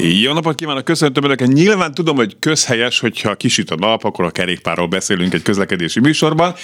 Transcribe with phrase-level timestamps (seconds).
[0.00, 1.48] Jó napot kívánok, köszöntöm Önöket.
[1.48, 6.54] Nyilván tudom, hogy közhelyes, hogyha kisüt a nap, akkor a kerékpárról beszélünk egy közlekedési műsorban,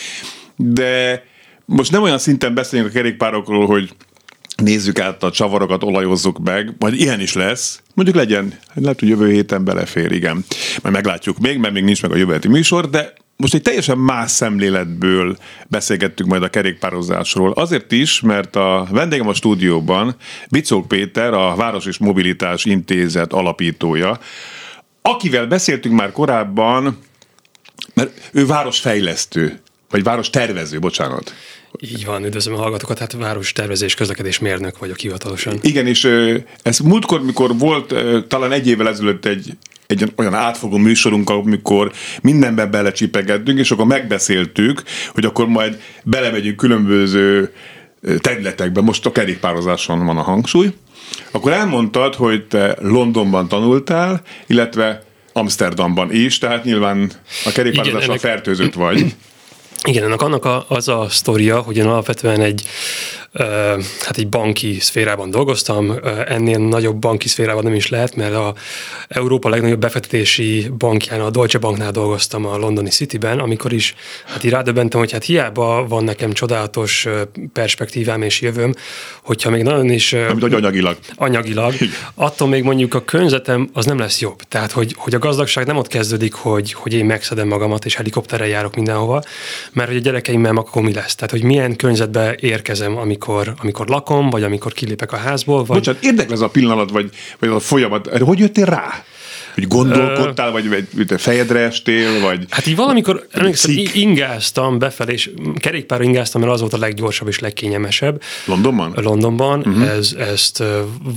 [0.56, 1.24] de
[1.64, 3.90] most nem olyan szinten beszélünk a kerékpárokról, hogy
[4.56, 7.82] nézzük át a csavarokat, olajozzuk meg, majd ilyen is lesz.
[7.94, 10.44] Mondjuk legyen, lehet, hogy jövő héten belefér, igen.
[10.82, 14.30] Majd meglátjuk még, mert még nincs meg a jövő műsor, de most egy teljesen más
[14.30, 15.36] szemléletből
[15.68, 17.52] beszélgettünk majd a kerékpározásról.
[17.52, 20.16] Azért is, mert a vendégem a stúdióban
[20.50, 24.18] Bicók Péter, a Város és Mobilitás Intézet alapítója,
[25.02, 26.98] akivel beszéltünk már korábban,
[27.94, 31.34] mert ő városfejlesztő, vagy város tervező, bocsánat.
[31.80, 35.58] Így van, üdvözlöm a hallgatókat, hát város tervezés közlekedés mérnök vagyok hivatalosan.
[35.60, 36.08] Igen, és
[36.62, 37.94] ez múltkor, mikor volt
[38.28, 44.82] talán egy évvel ezelőtt egy, egy olyan átfogó műsorunk, amikor mindenben belecsipegettünk, és akkor megbeszéltük,
[45.14, 47.52] hogy akkor majd belemegyünk különböző
[48.18, 50.72] területekbe, most a kerékpározáson van a hangsúly,
[51.30, 57.10] akkor elmondtad, hogy te Londonban tanultál, illetve Amsterdamban is, tehát nyilván
[57.44, 58.20] a kerékpározással ennek...
[58.20, 59.14] fertőzött vagy.
[59.84, 62.62] Igen, ennek annak a, az a sztoria, hogy én alapvetően egy
[64.00, 65.94] hát egy banki szférában dolgoztam,
[66.26, 68.54] ennél nagyobb banki szférában nem is lehet, mert a
[69.08, 74.50] Európa legnagyobb befektetési bankján, a Deutsche Banknál dolgoztam a londoni Cityben, amikor is hát így
[74.50, 77.06] rádöbbentem, hogy hát hiába van nekem csodálatos
[77.52, 78.74] perspektívám és jövőm,
[79.22, 80.12] hogyha még nagyon is...
[80.12, 80.96] Amit hogy anyagilag.
[81.14, 81.74] Anyagilag.
[82.14, 84.42] Attól még mondjuk a környezetem az nem lesz jobb.
[84.48, 88.48] Tehát, hogy, hogy a gazdagság nem ott kezdődik, hogy, hogy én megszedem magamat és helikopterrel
[88.48, 89.22] járok mindenhova,
[89.72, 91.14] mert hogy a gyerekeimmel akkor mi lesz.
[91.14, 95.64] Tehát, hogy milyen környezetbe érkezem, amikor amikor, amikor lakom, vagy amikor kilépek a házból.
[95.64, 95.76] Vagy...
[95.76, 98.18] Bocsánat, érdekel ez a pillanat, vagy, vagy a folyamat.
[98.18, 99.04] Hogy jöttél rá?
[99.54, 102.44] Hogy gondolkodtál, vagy, vagy fejedre estél, vagy...
[102.48, 107.38] Hát így valamikor, emlékszem, ingáztam befelé, és kerékpár ingáztam, mert az volt a leggyorsabb és
[107.38, 108.22] legkényelmesebb.
[108.46, 108.92] Londonban?
[108.96, 109.58] Londonban.
[109.58, 109.88] Uh-huh.
[109.88, 110.62] Ez, ezt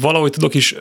[0.01, 0.75] valahogy tudok is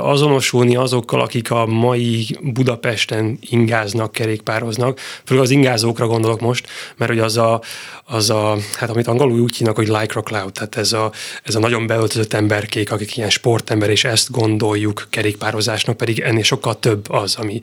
[0.00, 5.00] azonosulni azokkal, akik a mai Budapesten ingáznak, kerékpároznak.
[5.24, 6.66] Főleg az ingázókra gondolok most,
[6.96, 7.60] mert hogy az a,
[8.04, 11.12] az a hát amit angolul úgy hívnak, hogy lycra cloud, tehát ez a,
[11.42, 16.64] ez a nagyon beöltözött emberkék, akik ilyen sportember, és ezt gondoljuk kerékpározásnak, pedig ennél sok
[16.64, 17.60] sokkal több az, ami,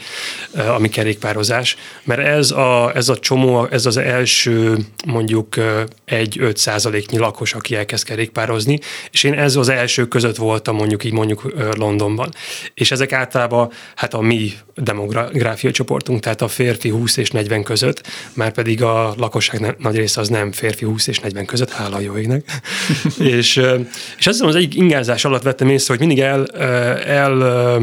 [0.53, 6.57] eh, ami kerékpározás, mert ez a, ez a csomó, ez az első mondjuk eh, egy-öt
[6.57, 8.79] százaléknyi lakos, aki elkezd kerékpározni,
[9.11, 12.33] és én ez az első között voltam mondjuk így mondjuk eh, Londonban.
[12.73, 18.07] És ezek általában hát a mi demográfiai csoportunk, tehát a férfi 20 és 40 között,
[18.33, 21.99] már pedig a lakosság nagy része az nem férfi 20 és 40 között, hála a
[21.99, 22.60] jó égnek.
[23.37, 23.55] és,
[24.17, 26.45] és azt hiszem az egyik ingázás alatt vettem észre, hogy mindig el,
[27.05, 27.79] el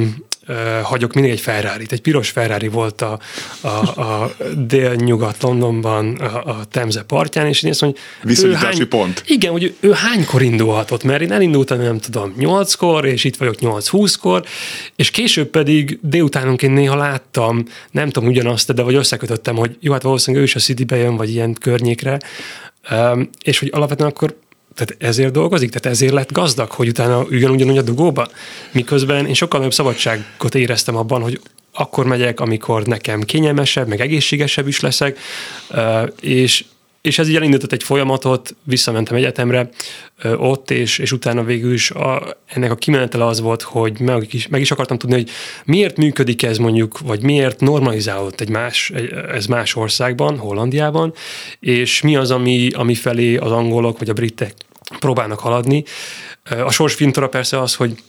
[0.83, 3.19] hagyok mindig egy ferrari Egy piros Ferrari volt a,
[3.61, 3.69] a,
[4.03, 9.23] a dél-nyugat Londonban a, a Temze partján, és én azt mondom, Viszonyítási hány, pont.
[9.27, 14.45] Igen, hogy ő hánykor indulhatott, mert én elindultam, nem tudom, 8-kor, és itt vagyok 8-20-kor,
[14.97, 20.03] és később pedig délutánonként néha láttam, nem tudom ugyanazt, de vagy összekötöttem, hogy jó, hát
[20.03, 22.19] valószínűleg ő is a Citybe jön, vagy ilyen környékre,
[23.43, 24.37] és hogy alapvetően akkor
[24.79, 28.29] tehát ezért dolgozik, tehát ezért lett gazdag, hogy utána üljön ugyanúgy a dugóba.
[28.73, 31.41] Miközben én sokkal nagyobb szabadságot éreztem abban, hogy
[31.73, 35.19] akkor megyek, amikor nekem kényelmesebb, meg egészségesebb is leszek,
[36.21, 36.65] és
[37.01, 39.69] és ez így elindított egy folyamatot, visszamentem egyetemre
[40.37, 44.49] ott, és, és utána végül is a, ennek a kimenetele az volt, hogy meg is,
[44.49, 45.31] meg is akartam tudni, hogy
[45.65, 48.93] miért működik ez mondjuk, vagy miért normalizálódott egy más,
[49.33, 51.13] ez más országban, Hollandiában,
[51.61, 54.55] és mi az, ami, ami felé az angolok vagy a britek
[54.99, 55.85] próbálnak haladni.
[56.65, 58.03] A sors fintora persze az, hogy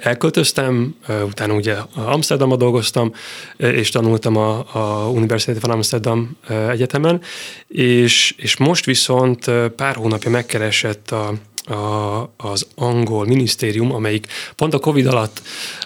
[0.00, 3.12] Elköltöztem, utána ugye Amsterdamban dolgoztam,
[3.56, 6.36] és tanultam a, a University of Amsterdam
[6.68, 7.20] egyetemen,
[7.68, 11.34] és, és most viszont pár hónapja megkeresett a,
[11.66, 14.26] a, az angol minisztérium, amelyik
[14.56, 15.42] pont a Covid alatt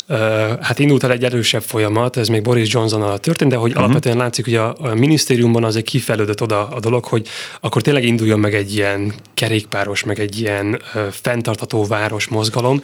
[0.08, 0.18] uh,
[0.60, 3.84] hát indult el egy erősebb folyamat, ez még Boris Johnson alatt történt, de hogy uh-huh.
[3.84, 7.28] alapvetően látszik, hogy a, a minisztériumban azért kifejlődött oda a dolog, hogy
[7.60, 12.82] akkor tényleg induljon meg egy ilyen kerékpáros, meg egy ilyen uh, fenntartató város mozgalom,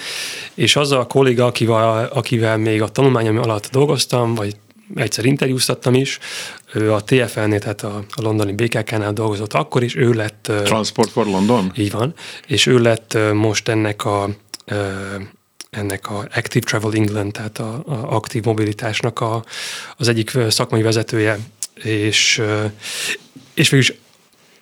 [0.55, 4.57] és az a kolléga, akivel, akivel még a tanulmányom alatt dolgoztam, vagy
[4.95, 6.19] egyszer interjúztattam is,
[6.75, 10.53] ő a TFL-nél, tehát a, a londoni BKK-nál dolgozott akkor is, ő lett...
[10.65, 11.73] Transport for London?
[11.77, 12.15] Így van,
[12.47, 14.29] és ő lett most ennek a
[15.71, 19.45] ennek a Active Travel England, tehát a, a aktív mobilitásnak a,
[19.97, 21.39] az egyik szakmai vezetője,
[21.83, 22.43] és,
[23.55, 23.97] és végülis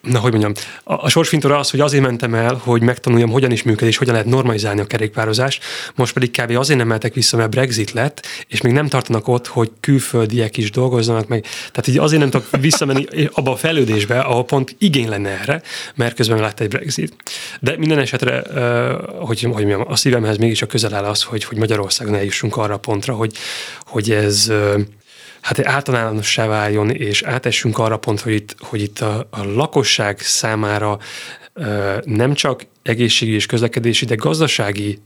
[0.02, 0.52] na hogy mondjam,
[0.84, 4.12] a, a sorsfintora az, hogy azért mentem el, hogy megtanuljam, hogyan is működik, és hogyan
[4.12, 5.64] lehet normalizálni a kerékpározást,
[5.94, 6.56] most pedig kb.
[6.56, 10.70] azért nem mehetek vissza, mert Brexit lett, és még nem tartanak ott, hogy külföldiek is
[10.70, 11.42] dolgozzanak meg.
[11.42, 15.62] Tehát így azért nem tudok visszamenni abba a fejlődésbe, ahol pont igény lenne erre,
[15.94, 17.14] mert közben lett egy Brexit.
[17.60, 18.42] De minden esetre,
[19.18, 22.74] hogy, hogy mondjam, a szívemhez mégis a közel áll az, hogy, hogy Magyarországon eljussunk arra
[22.74, 23.36] a pontra, hogy,
[23.86, 24.52] hogy ez
[25.42, 30.98] hát általánossá váljon, és átessünk arra pont, hogy itt, hogy itt a, a lakosság számára
[32.04, 34.98] nem csak egészségügyi és közlekedési, de gazdasági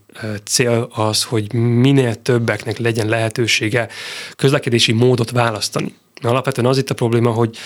[0.44, 3.88] cél az, hogy minél többeknek legyen lehetősége
[4.36, 5.94] közlekedési módot választani.
[6.22, 7.56] Alapvetően az itt a probléma, hogy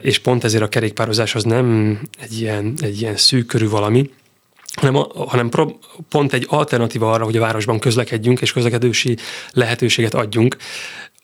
[0.00, 4.10] és pont ezért a kerékpározás az nem egy ilyen, egy ilyen szűk körű valami,
[4.74, 5.68] hanem, hanem pro,
[6.08, 9.16] pont egy alternatíva arra, hogy a városban közlekedjünk és közlekedési
[9.52, 10.56] lehetőséget adjunk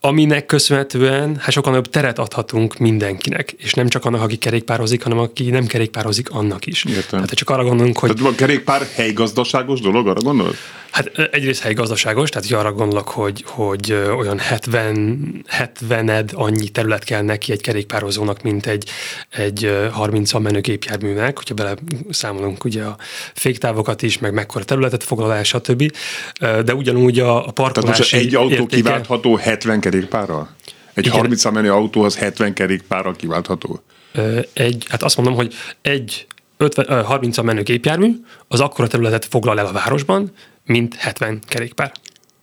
[0.06, 5.18] aminek köszönhetően hát sokkal nagyobb teret adhatunk mindenkinek, és nem csak annak, aki kerékpározik, hanem
[5.18, 6.84] aki nem kerékpározik, annak is.
[6.84, 7.18] Értem.
[7.20, 8.14] Hát csak arra gondolunk, hogy...
[8.14, 10.54] Tehát a kerékpár helygazdaságos dolog, arra gondolod?
[10.90, 17.52] Hát egyrészt helygazdaságos, tehát arra gondolok, hogy, hogy olyan 70, 70 annyi terület kell neki
[17.52, 18.90] egy kerékpározónak, mint egy,
[19.30, 21.74] egy 30 menő gépjárműnek, hogyha bele
[22.10, 22.96] számolunk ugye a
[23.34, 25.92] féktávokat is, meg mekkora területet foglalás, stb.
[26.38, 28.76] De ugyanúgy a, a parkolási Tehát egy autó értéke...
[28.76, 30.48] kiváltható 70 kerékpárral?
[30.94, 31.18] Egy Igen.
[31.18, 33.82] 30 menő autóhoz 70 kerékpárral kiváltható?
[34.52, 38.12] Egy, hát azt mondom, hogy egy 50, 30 menő gépjármű,
[38.48, 40.32] az akkora területet foglal el a városban,
[40.66, 41.92] mint 70 kerékpár.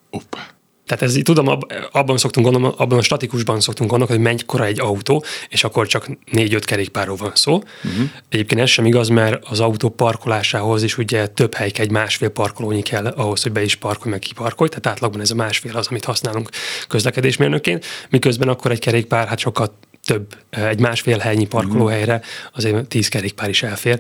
[0.10, 0.52] Opa.
[0.86, 1.60] Tehát ez, tudom,
[1.92, 6.08] abban szoktunk gondolni, abban a statikusban szoktunk gondolni, hogy mennyikora egy autó, és akkor csak
[6.32, 7.54] 4-5 kerékpárról van szó.
[7.54, 8.10] Uh-huh.
[8.30, 12.82] Egyébként ez sem igaz, mert az autó parkolásához is ugye több hely egy másfél parkolónyi
[12.82, 16.06] kell ahhoz, hogy be is parkolj, meg kiparkolj, tehát átlagban ez a másfél az, amit
[16.06, 16.50] használunk
[16.88, 22.22] közlekedésmérnökként, miközben akkor egy kerékpár hát sokkal több, egy másfél helynyi parkolóhelyre
[22.54, 24.00] azért 10 kerékpár is elfér.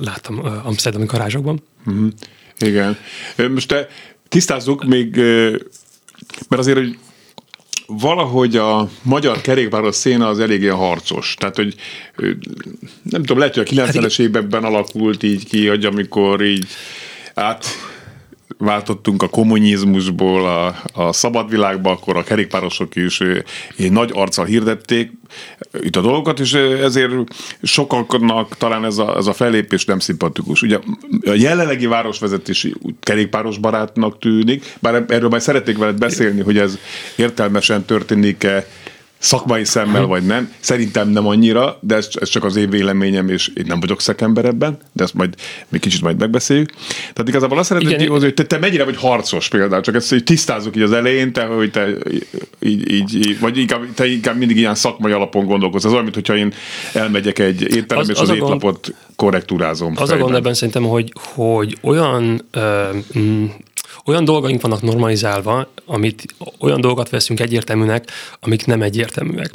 [0.00, 1.62] Láttam Amsterdami garázsokban.
[1.86, 2.08] Uh-huh.
[2.58, 2.98] Igen.
[3.50, 3.88] Most te
[4.28, 5.16] tisztázzuk még,
[6.48, 6.98] mert azért, hogy
[7.86, 11.34] valahogy a magyar kerékpáros széna az eléggé harcos.
[11.38, 11.74] Tehát, hogy
[13.02, 16.66] nem tudom, lehet, hogy a 90-es hát években alakult így ki, hogy amikor így
[17.34, 17.66] át
[18.58, 23.20] váltottunk a kommunizmusból a, a szabad világba, akkor a kerékpárosok is
[23.76, 25.10] egy nagy arccal hirdették
[25.80, 26.52] itt a dolgokat, és
[26.82, 27.12] ezért
[27.62, 30.62] sokaknak talán ez a, ez a fellépés nem szimpatikus.
[30.62, 30.78] Ugye
[31.26, 32.68] a jelenlegi városvezetés
[33.00, 36.78] kerékpáros barátnak tűnik, bár erről majd szeretnék veled beszélni, hogy ez
[37.16, 38.66] értelmesen történik-e
[39.18, 40.52] szakmai szemmel vagy nem.
[40.60, 44.44] Szerintem nem annyira, de ez, ez csak az én véleményem, és én nem vagyok szakember
[44.44, 45.34] ebben, de ezt majd
[45.68, 46.70] még kicsit majd megbeszéljük.
[47.12, 50.76] Tehát igazából azt szeretném hogy te, te mennyire vagy harcos például, csak ezt hogy tisztázzuk
[50.76, 51.88] így az elején, te, hogy te
[52.60, 55.84] így, így, vagy inkább, te inkább mindig ilyen szakmai alapon gondolkozz.
[55.84, 56.52] Ez olyan, mintha én
[56.92, 59.92] elmegyek egy étterembe, az, és az, az étlapot gond, korrektúrázom.
[59.96, 60.18] Az fejben.
[60.18, 62.88] a gond ebben szerintem, hogy, hogy olyan ö,
[64.04, 69.50] olyan dolgaink vannak normalizálva, amit olyan dolgokat veszünk egyértelműnek, amik nem egyértelműek.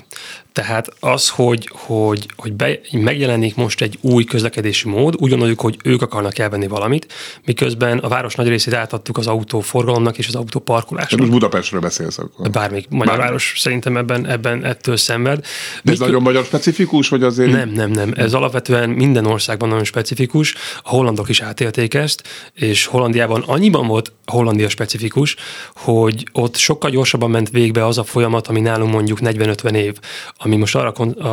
[0.54, 5.78] Tehát az, hogy, hogy, hogy be, megjelenik most egy új közlekedési mód, úgy gondoljuk, hogy
[5.84, 7.14] ők akarnak elvenni valamit,
[7.46, 11.20] miközben a város nagy részét átadtuk az autóforgalomnak és az autóparkolásnak.
[11.20, 12.50] Most Budapestről beszélsz akkor.
[12.50, 15.40] Bármik magyar város szerintem ebben, ebben ettől szenved.
[15.40, 16.08] De ez Mik...
[16.08, 17.52] nagyon magyar specifikus, vagy azért?
[17.52, 18.14] Nem, nem, nem.
[18.16, 20.56] Ez alapvetően minden országban nagyon specifikus.
[20.84, 25.36] A hollandok is átélték ezt, és Hollandiában annyiban volt Hollandia specifikus,
[25.76, 29.98] hogy ott sokkal gyorsabban ment végbe az a folyamat, ami nálunk mondjuk 40-50 év
[30.44, 30.92] ami most arra,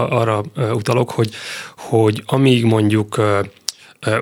[0.09, 1.31] arra utalok, hogy,
[1.77, 3.21] hogy amíg mondjuk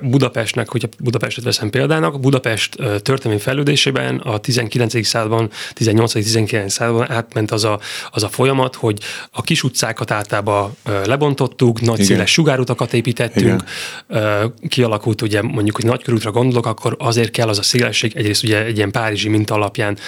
[0.02, 5.06] Budapestnek, hogyha Budapestet veszem példának, Budapest történelmi fejlődésében a 19.
[5.06, 6.68] században, 18-19.
[6.68, 7.80] században átment az a,
[8.10, 8.98] az a folyamat, hogy
[9.30, 12.06] a kis utcákat általában lebontottuk, nagy Igen.
[12.06, 13.62] széles sugárutakat építettünk,
[14.08, 14.54] Igen.
[14.68, 18.64] kialakult ugye mondjuk, hogy nagy körútra gondolok, akkor azért kell az a szélesség, egyrészt ugye
[18.64, 19.98] egy ilyen párizsi minta alapján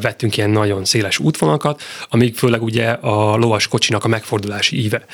[0.00, 5.04] vettünk ilyen nagyon széles útvonalakat, amíg főleg ugye a lovas kocsinak a megfordulási íve.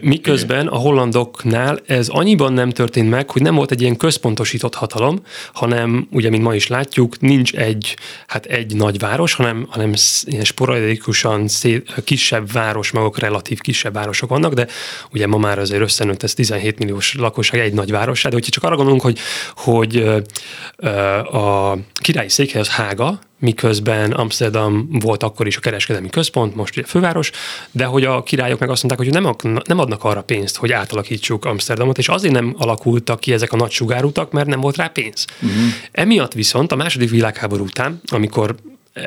[0.00, 5.22] Miközben a hollandoknál ez annyiban nem történt meg, hogy nem volt egy ilyen központosított hatalom,
[5.52, 7.96] hanem ugye, mint ma is látjuk, nincs egy,
[8.26, 9.92] hát egy nagy város, hanem, hanem
[10.24, 11.46] ilyen sporadikusan
[12.04, 14.66] kisebb városmagok, relatív kisebb városok vannak, de
[15.12, 18.64] ugye ma már azért összenőtt ez 17 milliós lakosság egy nagy város, de hogyha csak
[18.64, 19.18] arra gondolunk, hogy,
[19.56, 19.96] hogy
[21.32, 26.86] a királyi székhely az Hága, miközben Amsterdam volt akkor is a kereskedelmi központ, most ugye
[26.86, 27.30] főváros,
[27.70, 31.44] de hogy a királyok meg azt mondták, hogy nem, nem adnak arra pénzt, hogy átalakítsuk
[31.44, 35.26] Amsterdamot, és azért nem alakultak ki ezek a nagy sugárutak, mert nem volt rá pénz.
[35.42, 35.58] Uh-huh.
[35.92, 38.54] Emiatt viszont a második világháború után, amikor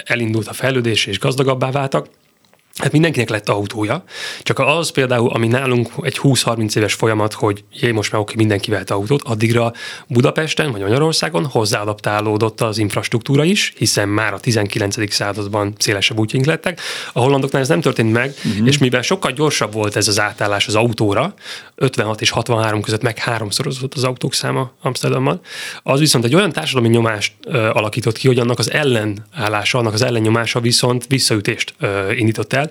[0.06, 2.08] elindult a fejlődés és gazdagabbá váltak,
[2.82, 4.04] Hát mindenkinek lett autója,
[4.44, 8.72] csak az például, ami nálunk egy 20-30 éves folyamat, hogy jé, most már oké, mindenki
[8.72, 9.74] vett autót, addigra
[10.08, 15.14] Budapesten vagy Magyarországon hozzáadaptálódott az infrastruktúra is, hiszen már a 19.
[15.14, 16.80] században szélesebb útjaink lettek.
[17.14, 18.68] A hollandoknál ez nem történt meg, uh-huh.
[18.68, 21.34] és mivel sokkal gyorsabb volt ez az átállás az autóra,
[21.76, 25.40] 56 és 63 között meg háromszorozott az autók száma Amsterdamban,
[25.84, 30.02] az viszont egy olyan társadalmi nyomást ö, alakított ki, hogy annak az ellenállása, annak az
[30.02, 32.65] ellennyomása viszont visszaütést ö, indított el,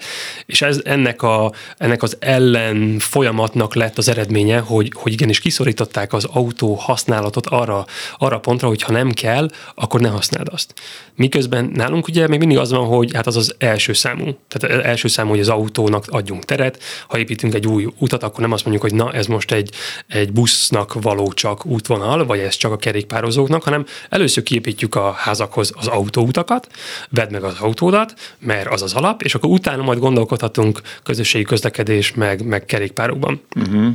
[0.47, 6.13] és ez ennek, a, ennek az ellen folyamatnak lett az eredménye, hogy, hogy igenis kiszorították
[6.13, 7.87] az autó használatot arra,
[8.19, 10.75] arra pontra, hogy ha nem kell, akkor ne használd azt.
[11.17, 14.37] Miközben nálunk ugye még mindig az van, hogy hát az az első számú.
[14.49, 16.83] Tehát első számú, hogy az autónak adjunk teret.
[17.09, 19.71] Ha építünk egy új utat, akkor nem azt mondjuk, hogy na, ez most egy,
[20.07, 25.73] egy busznak való csak útvonal, vagy ez csak a kerékpározóknak, hanem először kiépítjük a házakhoz
[25.77, 26.69] az autóutakat,
[27.11, 32.15] vedd meg az autódat, mert az az alap, és akkor utána majd gondolkodhatunk közösségi közlekedés,
[32.15, 33.41] meg, meg kerékpárokban.
[33.57, 33.95] Uh-huh.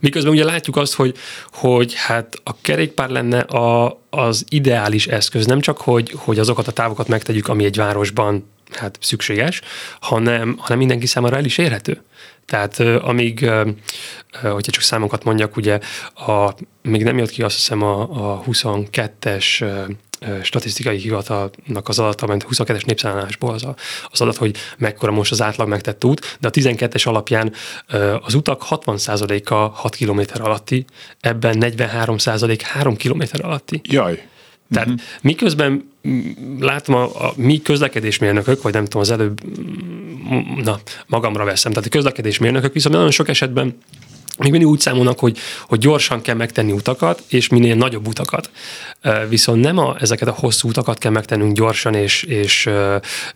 [0.00, 1.16] Miközben ugye látjuk azt, hogy,
[1.52, 6.72] hogy hát a kerékpár lenne a, az ideális eszköz, nem csak, hogy, hogy azokat a
[6.72, 9.60] távokat megtegyük, ami egy városban hát szükséges,
[10.00, 12.02] hanem, hanem mindenki számára el is érhető.
[12.46, 13.50] Tehát amíg,
[14.42, 15.78] hogyha csak számokat mondjak, ugye
[16.14, 19.64] a, még nem jött ki azt hiszem a, a 22-es
[20.42, 23.74] statisztikai hivatalnak az adata, ment 22-es népszállásból az, a,
[24.10, 27.52] az adat, hogy mekkora most az átlag megtett út, de a 12-es alapján
[28.22, 30.84] az utak 60%-a 6 km alatti,
[31.20, 33.80] ebben 43% 3 km alatti.
[33.84, 34.28] Jaj.
[34.70, 35.02] Tehát uh-huh.
[35.22, 35.90] miközben
[36.60, 39.40] látom a, a mi közlekedésmérnökök, vagy nem tudom, az előbb,
[40.62, 43.76] na, magamra veszem, tehát a közlekedésmérnökök viszont nagyon sok esetben
[44.40, 48.50] még mindig úgy számolnak, hogy, hogy gyorsan kell megtenni utakat, és minél nagyobb utakat.
[49.28, 52.70] Viszont nem a, ezeket a hosszú utakat kell megtennünk gyorsan, és, és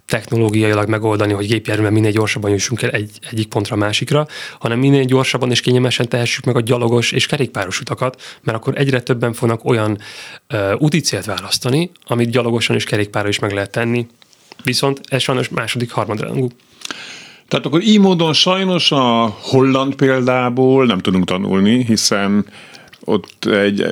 [0.07, 4.27] technológiailag megoldani, hogy gépjárművel minél gyorsabban jussunk el egy, egyik pontra a másikra,
[4.59, 9.01] hanem minél gyorsabban és kényelmesen tehessük meg a gyalogos és kerékpáros utakat, mert akkor egyre
[9.01, 9.99] többen fognak olyan
[10.53, 14.07] uh, úti célt választani, amit gyalogosan és kerékpárra is meg lehet tenni.
[14.63, 16.49] Viszont ez sajnos második, harmadrangú.
[17.49, 22.47] Tehát akkor így módon sajnos a holland példából nem tudunk tanulni, hiszen
[23.05, 23.87] ott egy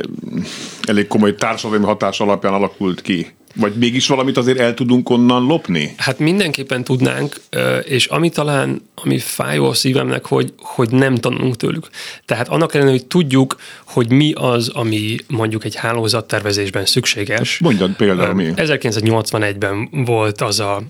[0.83, 3.27] elég komoly társadalmi hatás alapján alakult ki.
[3.55, 5.95] Vagy mégis valamit azért el tudunk onnan lopni?
[5.97, 7.37] Hát mindenképpen tudnánk,
[7.83, 11.89] és ami talán, ami fájó a szívemnek, hogy, hogy nem tanulunk tőlük.
[12.25, 17.59] Tehát annak ellenére, hogy tudjuk, hogy mi az, ami mondjuk egy hálózattervezésben szükséges.
[17.59, 18.53] Mondjad például mi?
[18.57, 20.83] 1981-ben volt az a,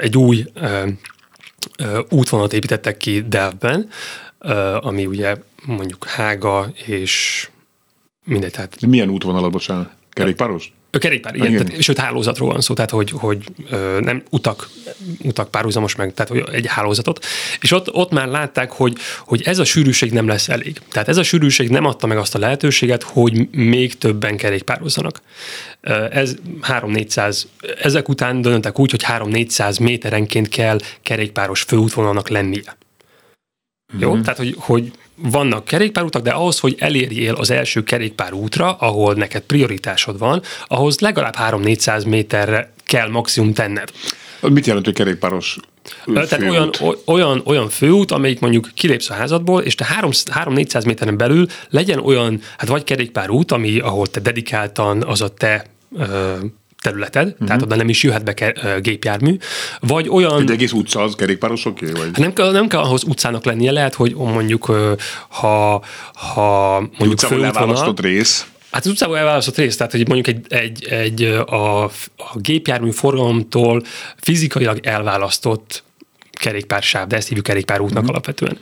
[0.00, 0.44] egy új
[2.08, 3.88] útvonalat építettek ki Delvben,
[4.80, 7.48] ami ugye mondjuk Hága és
[8.24, 8.52] mindegy.
[8.52, 8.86] Tehát...
[8.86, 9.90] Milyen útvonal, bocsánat?
[10.10, 10.72] Kerékpáros?
[10.98, 11.66] Kerékpár, igen, igen.
[11.66, 13.38] Tehát, sőt hálózatról van szó, tehát hogy, hogy
[14.00, 14.68] nem utak,
[15.22, 17.24] utak párhuzamos meg, tehát hogy egy hálózatot.
[17.60, 20.78] És ott, ott már látták, hogy, hogy ez a sűrűség nem lesz elég.
[20.90, 25.20] Tehát ez a sűrűség nem adta meg azt a lehetőséget, hogy még többen kerékpározzanak.
[26.10, 27.42] Ez 3-400,
[27.82, 32.76] ezek után döntöttek úgy, hogy 3-400 méterenként kell kerékpáros főútvonalnak lennie.
[33.92, 34.02] Mm-hmm.
[34.02, 34.20] Jó?
[34.20, 40.18] Tehát, hogy, hogy vannak kerékpárutak, de ahhoz, hogy elérjél az első kerékpárútra, ahol neked prioritásod
[40.18, 43.90] van, ahhoz legalább 3-400 méterre kell maximum tenned.
[44.40, 45.58] Mit jelent, hogy kerékpáros
[46.04, 46.50] tehát főút.
[46.50, 46.70] olyan,
[47.04, 52.40] olyan, olyan főút, amelyik mondjuk kilépsz a házadból, és te 3-400 méteren belül legyen olyan,
[52.58, 55.66] hát vagy kerékpárút, ami, ahol te dedikáltan az a te
[56.86, 57.46] területed, uh-huh.
[57.46, 59.36] tehát oda nem is jöhet be ke- gépjármű,
[59.80, 60.40] vagy olyan...
[60.40, 61.86] Egy egész utca az kerékpárosoké?
[61.86, 62.00] Vagy?
[62.02, 64.64] Hát nem, kell, nem kell ahhoz utcának lennie, lehet, hogy mondjuk
[65.28, 67.94] ha, ha mondjuk főútvonal...
[67.96, 68.46] rész.
[68.70, 71.90] Hát az utcában elválasztott rész, tehát hogy mondjuk egy, egy, egy a, a
[72.34, 73.82] gépjármű forgalomtól
[74.16, 75.82] fizikailag elválasztott
[76.32, 78.08] kerékpársáv, de ezt hívjuk kerékpárútnak mm.
[78.08, 78.58] alapvetően.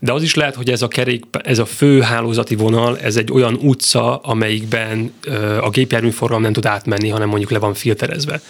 [0.00, 3.32] De az is lehet, hogy ez a, kerék, ez a fő hálózati vonal, ez egy
[3.32, 5.12] olyan utca, amelyikben
[5.60, 8.40] a gépjárműforgalom nem tud átmenni, hanem mondjuk le van filterezve.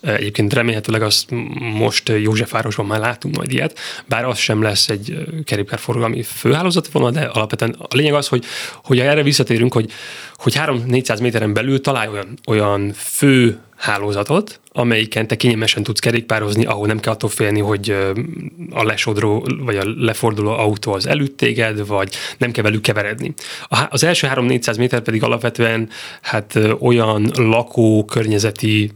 [0.00, 1.30] Egyébként remélhetőleg azt
[1.74, 7.20] most Józsefvárosban már látunk majd ilyet, bár az sem lesz egy kerékpárforgalmi főhálózati vonal, de
[7.20, 8.44] alapvetően a lényeg az, hogy,
[8.84, 9.90] hogy erre visszatérünk, hogy,
[10.34, 16.86] hogy 3-400 méteren belül találj olyan, olyan fő hálózatot, amelyiken te kényelmesen tudsz kerékpározni, ahol
[16.86, 17.96] nem kell attól félni, hogy
[18.70, 23.34] a lesodró vagy a leforduló autó az előtt téged, vagy nem kell velük keveredni.
[23.88, 25.88] Az első 3-400 méter pedig alapvetően
[26.20, 28.90] hát olyan lakó környezeti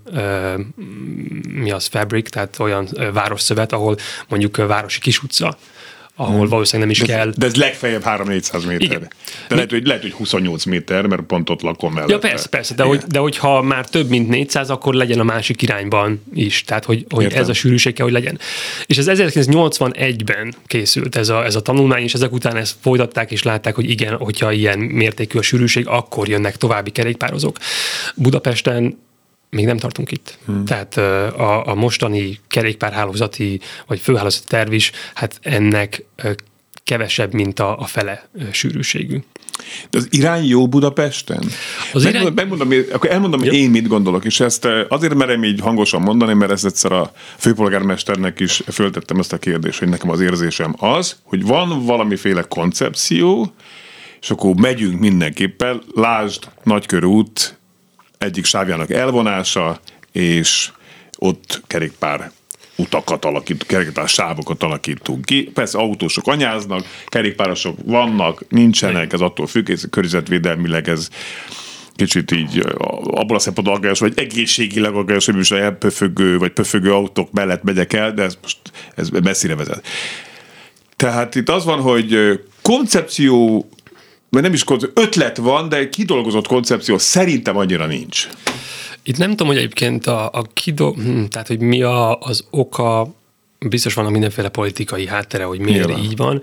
[1.54, 3.96] mi az fabric, tehát olyan városszövet, ahol
[4.28, 5.18] mondjuk városi kis
[6.16, 7.33] ahol valószínűleg nem is de, kell.
[7.37, 8.80] De ez legfeljebb 3-400 méter.
[8.80, 9.00] Igen.
[9.00, 9.09] De
[9.49, 12.11] Mi- lehet, hogy, lehet, hogy 28 méter, mert pont ott lakom mellett.
[12.11, 15.62] Ja, persze, persze, de, hogy, de hogyha már több mint 400, akkor legyen a másik
[15.62, 16.64] irányban is.
[16.64, 17.40] Tehát, hogy, hogy Értem.
[17.40, 18.38] ez a sűrűség kell, hogy legyen.
[18.87, 23.42] És ez 1981-ben készült ez a, ez a tanulmány, és ezek után ezt folytatták, és
[23.42, 27.56] látták, hogy igen, hogyha ilyen mértékű a sűrűség, akkor jönnek további kerékpározók.
[28.14, 28.99] Budapesten
[29.54, 30.38] még nem tartunk itt.
[30.44, 30.64] Hmm.
[30.64, 36.04] Tehát a, a mostani kerékpárhálózati, vagy főhálózati terv is, hát ennek
[36.84, 39.18] kevesebb, mint a, a fele sűrűségű.
[39.90, 41.42] De az irány jó Budapesten?
[41.92, 43.58] Az megmondom, irány- megmondom, akkor elmondom, hogy Jó.
[43.58, 48.40] én mit gondolok, és ezt azért merem így hangosan mondani, mert ezt egyszer a főpolgármesternek
[48.40, 53.54] is föltettem ezt a kérdést, hogy nekem az érzésem az, hogy van valamiféle koncepció,
[54.20, 57.58] és akkor megyünk mindenképpen, lásd Nagykörút
[58.25, 59.81] egyik sávjának elvonása,
[60.12, 60.71] és
[61.19, 62.31] ott kerékpár
[62.76, 65.50] utakat alakítunk, kerékpár sávokat alakítunk ki.
[65.54, 71.09] Persze autósok anyáznak, kerékpárosok vannak, nincsenek, ez attól függ, ez környezetvédelmileg ez
[71.97, 72.62] kicsit így
[73.04, 77.93] abból a szempontból aggályos, vagy egészségileg aggályos, hogy most elpöfögő, vagy pöfögő autók mellett megyek
[77.93, 78.59] el, de ez most
[78.95, 79.87] ez messzire vezet.
[80.97, 83.69] Tehát itt az van, hogy koncepció,
[84.34, 88.28] mert nem is koncepció, ötlet van, de kidolgozott koncepció szerintem annyira nincs.
[89.02, 93.14] Itt nem tudom, hogy egyébként a, a kido, hm, tehát hogy mi a, az oka,
[93.68, 96.04] biztos vannak mindenféle politikai háttere, hogy miért Nyilván.
[96.04, 96.42] így van.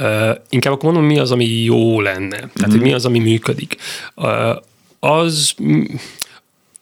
[0.00, 2.36] Uh, inkább akkor mondom, mi az, ami jó lenne.
[2.36, 2.70] Tehát, Mhm.
[2.70, 3.76] hogy mi az, ami működik.
[4.16, 4.56] Uh,
[5.00, 5.82] az, mm,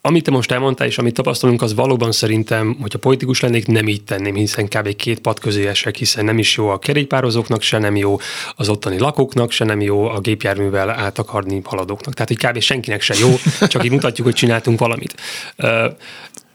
[0.07, 4.05] amit te most elmondtál, és amit tapasztalunk, az valóban szerintem, hogyha politikus lennék, nem így
[4.05, 4.97] tenném, hiszen kb.
[4.97, 8.19] két pad közé esek, hiszen nem is jó a kerékpározóknak, se nem jó
[8.57, 12.15] az ottani lakóknak, se nem jó a gépjárművel átakarni haladóknak.
[12.15, 12.61] Tehát, hogy kb.
[12.61, 13.35] senkinek se jó,
[13.69, 15.15] csak így mutatjuk, hogy csináltunk valamit.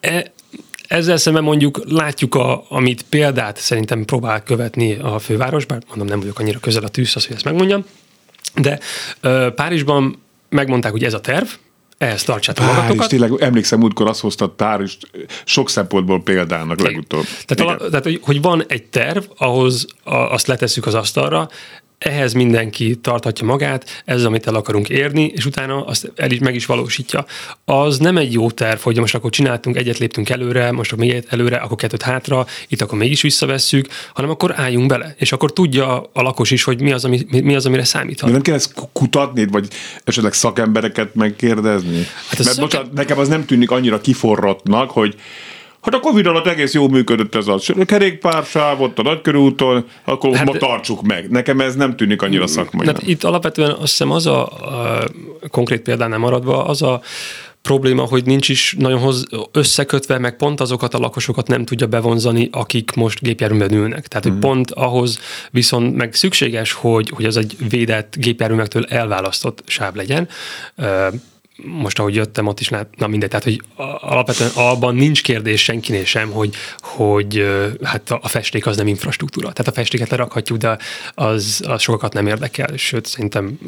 [0.02, 0.32] E,
[0.88, 6.20] ezzel szemben mondjuk látjuk, a, amit példát szerintem próbál követni a főváros, bár mondom, nem
[6.20, 7.86] vagyok annyira közel a tűzhoz, hogy ezt megmondjam,
[8.56, 8.80] de
[9.50, 11.48] Párizsban megmondták, hogy ez a terv,
[12.02, 13.10] ehhez tartsátok Párizs, magatokat.
[13.10, 14.98] tényleg emlékszem, múltkor azt hoztad Párizs
[15.46, 16.92] sok szempontból példának Igen.
[16.92, 17.24] legutóbb.
[17.24, 17.68] Tehát, Igen.
[17.68, 21.50] ala, tehát hogy, hogy van egy terv, ahhoz a, azt letesszük az asztalra,
[22.02, 26.40] ehhez mindenki tarthatja magát, ez az, amit el akarunk érni, és utána azt el is,
[26.40, 27.26] meg is valósítja.
[27.66, 31.14] Az nem egy jó terv, hogy most akkor csináltunk, egyet léptünk előre, most akkor még
[31.14, 35.54] egyet előre, akkor kettőt hátra, itt akkor mégis visszavesszük, hanem akkor álljunk bele, és akkor
[35.54, 38.26] tudja a lakos is, hogy mi az, ami, mi az amire számíthat.
[38.28, 39.68] De nem kell ezt kutatni, vagy
[40.04, 41.98] esetleg szakembereket megkérdezni?
[41.98, 45.16] Hát Mert szakem- bocsánat, nekem az nem tűnik annyira kiforrottnak, hogy
[45.82, 50.38] Hát a Covid alatt egész jól működött ez a kerékpársáv ott a nagykörúton, akkor Hát
[50.38, 51.30] hát, de- tartsuk meg.
[51.30, 52.86] Nekem ez nem tűnik annyira szakmai.
[52.86, 55.04] Tehát itt alapvetően azt hiszem az a, a
[55.50, 57.02] konkrét példánál maradva, az a
[57.62, 62.50] probléma, hogy nincs is nagyon hoz, összekötve, meg pont azokat a lakosokat nem tudja bevonzani,
[62.52, 64.08] akik most gépjárműben ülnek.
[64.08, 65.20] Tehát, hogy pont ahhoz
[65.52, 70.28] viszont meg szükséges, hogy, hogy az egy védett gépjárművektől elválasztott sáv legyen.
[71.64, 73.62] Most ahogy jöttem, ott is lát, na mindegy, tehát hogy
[74.00, 77.46] alapvetően abban nincs kérdés senkinél sem, hogy, hogy
[77.84, 79.52] hát a festék az nem infrastruktúra.
[79.52, 80.78] Tehát a festéket lerakhatjuk, de
[81.14, 83.60] az, az sokakat nem érdekel, sőt szerintem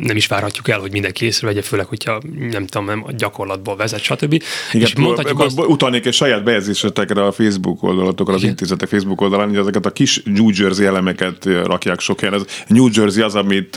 [0.00, 4.00] nem is várhatjuk el, hogy mindenki észrevegye, főleg, hogyha nem tudom, nem a gyakorlatból vezet,
[4.00, 4.32] stb.
[4.32, 8.50] Igen, és mondhatjuk b- azt, utalnék egy saját bejegyzésetekre a Facebook oldalatokra, az Igen.
[8.50, 12.34] intézetek Facebook oldalán, hogy ezeket a kis New Jersey elemeket rakják sok helyen.
[12.34, 13.76] Ez New Jersey az, amit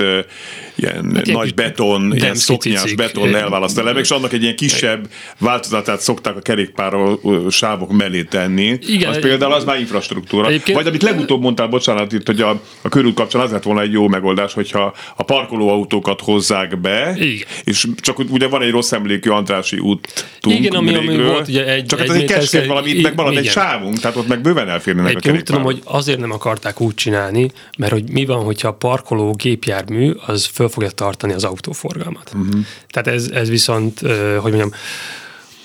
[0.76, 4.56] ilyen Hát ilyen nagy kis beton, ilyen szoknyás beton elválaszt elemek, és annak egy ilyen
[4.56, 8.78] kisebb változatát szokták a kerékpáró ö, sávok mellé tenni.
[8.88, 10.48] Igen, az egy- például az már infrastruktúra.
[10.48, 13.82] Egyébként- Vagy amit legutóbb mondtál, bocsánat, itt, hogy a, a körút kapcsán az lett volna
[13.82, 17.48] egy jó megoldás, hogyha a parkolóautókat hozzák be, Igen.
[17.64, 21.86] és csak ugye van egy rossz emlékű Andrási út Igen, ami- ami volt ugye egy-
[21.86, 24.42] csak hát egy ez egy keskeny valami, itt meg van egy sávunk, tehát ott meg
[24.42, 28.26] bőven elférnének a Egyébként úgy tudom, hogy azért nem akarták úgy csinálni, mert hogy mi
[28.26, 32.32] van, hogyha a parkoló gépjármű az föl fogja tartani az autóforgalmat.
[32.36, 32.62] Uh-huh.
[32.88, 34.00] Tehát ez, ez viszont,
[34.40, 34.72] hogy mondjam,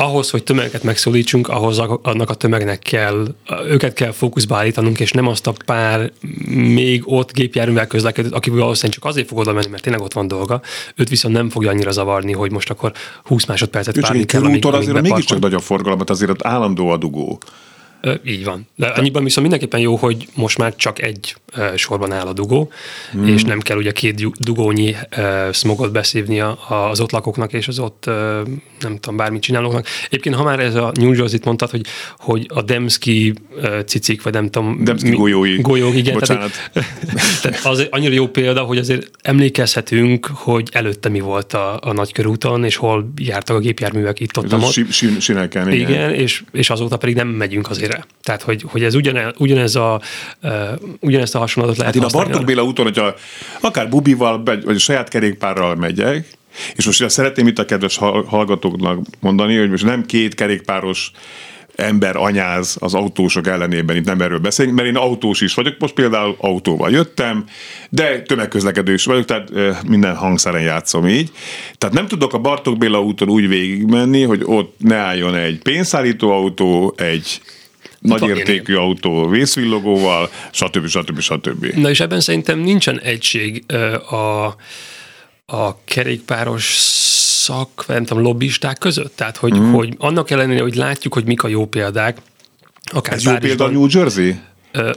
[0.01, 3.35] ahhoz, hogy tömegeket megszólítsunk, ahhoz annak a tömegnek kell,
[3.69, 6.13] őket kell fókuszba állítanunk, és nem azt a pár
[6.55, 10.29] még ott gépjárművel közlekedőt, aki valószínűleg csak azért fog oda menni, mert tényleg ott van
[10.29, 10.61] dolga,
[10.97, 12.93] őt viszont nem fogja annyira zavarni, hogy most akkor
[13.25, 17.39] 20 másodpercet egy kell, körúton azért mégiscsak nagy a forgalmat, azért ott állandó a dugó.
[18.25, 18.69] Így van.
[18.75, 21.37] De annyiban viszont mindenképpen jó, hogy most már csak egy
[21.77, 22.71] sorban áll a dugó,
[23.11, 23.27] hmm.
[23.27, 24.97] és nem kell ugye két du- dugónyi
[25.53, 28.05] smogot beszívni az ott lakóknak és az ott
[28.81, 29.87] nem tudom, bármit csinálóknak.
[30.07, 31.87] Egyébként, ha már ez a New Jersey-t mondtad, hogy,
[32.19, 33.35] hogy a Demski
[33.87, 34.85] cicik, vagy nem tudom...
[34.85, 35.61] Demszki mi- golyói.
[35.61, 36.15] Golyók, igen.
[36.15, 36.51] Bocsánat.
[36.73, 36.91] Tehát,
[37.43, 42.65] tehát az annyira jó példa, hogy azért emlékezhetünk, hogy előtte mi volt a, a nagykörúton,
[42.65, 44.63] és hol jártak a gépjárművek itt ott, Ez ott.
[44.63, 45.91] a sin- sin- sineken, igen.
[45.91, 48.07] Igen, és, és azóta pedig nem megyünk azért félre.
[48.23, 50.01] Tehát, hogy, hogy ez ugyane, ugyanez a,
[50.43, 50.53] uh,
[51.01, 52.31] ugyanezt a hasonlatot lehet Hát én a használni.
[52.31, 53.15] Bartók Béla úton, hogyha
[53.61, 56.27] akár bubival, vagy a saját kerékpárral megyek,
[56.75, 61.13] és most szeretném itt a kedves hall- hallgatóknak mondani, hogy most nem két kerékpáros
[61.77, 65.95] ember anyáz az autósok ellenében, itt nem erről beszélünk, mert én autós is vagyok, most
[65.95, 67.45] például autóval jöttem,
[67.89, 69.51] de tömegközlekedő is vagyok, tehát
[69.89, 71.31] minden hangszeren játszom így.
[71.79, 76.31] Tehát nem tudok a Bartók Béla úton úgy végigmenni, hogy ott ne álljon egy pénzszállító
[76.31, 77.41] autó, egy
[78.01, 80.87] nagyértékű autó vészvillogóval, stb.
[80.87, 81.21] stb.
[81.21, 81.67] stb.
[81.67, 83.65] Na és ebben szerintem nincsen egység
[84.11, 84.45] a,
[85.47, 89.17] a kerékpáros szak, nem tudom, lobbisták között.
[89.17, 89.73] Tehát, hogy, mm.
[89.73, 92.19] hogy annak ellenére, hogy látjuk, hogy mik a jó példák,
[92.93, 94.35] akár Ez jó példa New Jersey?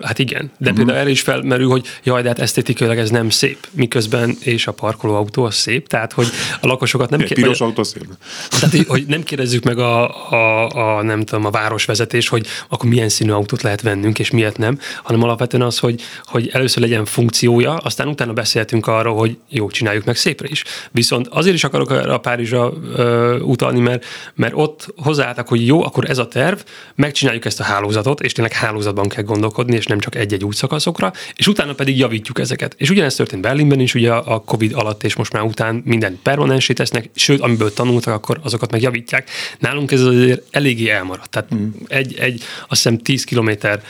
[0.01, 0.75] Hát igen, de uh-huh.
[0.75, 4.71] például erre is felmerül, hogy jaj, de hát esztétikailag ez nem szép, miközben és a
[4.71, 6.27] parkolóautó az szép, tehát hogy
[6.61, 8.07] a lakosokat nem Egy ké- piros autó szép.
[8.49, 13.09] tehát, hogy- nem kérdezzük meg a, a, a, nem tudom, a városvezetés, hogy akkor milyen
[13.09, 17.75] színű autót lehet vennünk, és miért nem, hanem alapvetően az, hogy, hogy először legyen funkciója,
[17.75, 20.63] aztán utána beszéltünk arról, hogy jó, csináljuk meg szépre is.
[20.91, 24.05] Viszont azért is akarok arra a Párizsra ö, utalni, mert,
[24.35, 26.57] mert ott hozzáálltak, hogy jó, akkor ez a terv,
[26.95, 31.47] megcsináljuk ezt a hálózatot, és tényleg hálózatban kell gondolkodni, és nem csak egy-egy útszakaszokra, és
[31.47, 32.75] utána pedig javítjuk ezeket.
[32.77, 36.73] És ugyanezt történt Berlinben is, ugye a Covid alatt és most már után minden permanensé
[36.73, 39.29] tesznek, sőt, amiből tanultak, akkor azokat meg javítják.
[39.59, 41.29] Nálunk ez azért eléggé elmaradt.
[41.29, 41.67] Tehát mm.
[41.87, 43.83] egy, egy, azt hiszem 10 kilométer,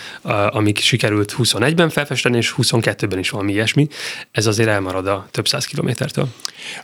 [0.49, 3.87] amik sikerült 21-ben felfesteni, és 22-ben is valami ilyesmi.
[4.31, 6.27] Ez azért elmarad a több száz kilométertől.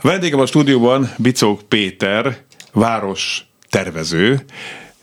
[0.01, 4.43] A vendégem a stúdióban Bicók Péter, város tervező,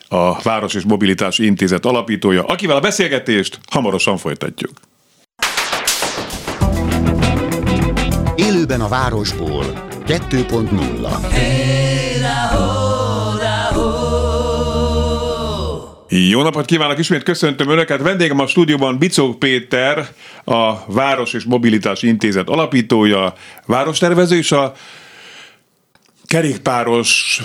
[0.09, 4.73] a Város és Mobilitás Intézet alapítója, akivel a beszélgetést hamarosan folytatjuk.
[8.35, 9.65] Élőben a városból
[10.07, 11.87] 2.0
[16.09, 18.03] Jó napot kívánok, ismét köszöntöm Önöket.
[18.03, 20.09] Vendégem a stúdióban Bicók Péter,
[20.45, 23.35] a Város és Mobilitás Intézet alapítója,
[23.67, 24.73] várostervező és a
[26.27, 27.41] kerékpáros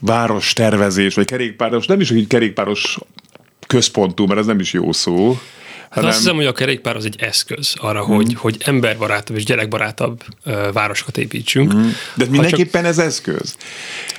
[0.00, 2.98] várostervezés, vagy kerékpáros, nem is, hogy kerékpáros
[3.66, 5.38] központú, mert ez nem is jó szó.
[5.90, 8.12] Hát azt hiszem, hogy a kerékpár az egy eszköz arra, Mhm.
[8.14, 11.72] hogy, hogy emberbarátabb és gyerekbarátabb ö, városokat építsünk.
[11.72, 11.84] De ez
[12.16, 13.56] Ha csak- mindenképpen ez eszköz.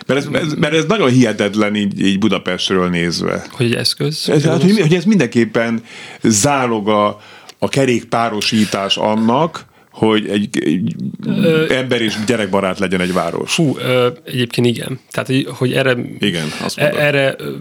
[0.05, 3.45] Mert ez, ez, mert ez nagyon hihetetlen így, így Budapestről nézve.
[3.51, 4.29] Hogy egy eszköz.
[4.29, 5.83] Ez, hát, hogy, hogy ez mindenképpen
[6.23, 7.19] záloga
[7.59, 9.65] a kerékpárosítás annak,
[9.99, 10.95] hogy egy, egy
[11.69, 13.53] ember és gyerekbarát legyen egy város.
[13.53, 14.99] Fú, ö, egyébként igen.
[15.11, 16.99] Tehát, hogy- hogy erre, Igen, azt e- mondod.
[17.01, 17.51] erre ö,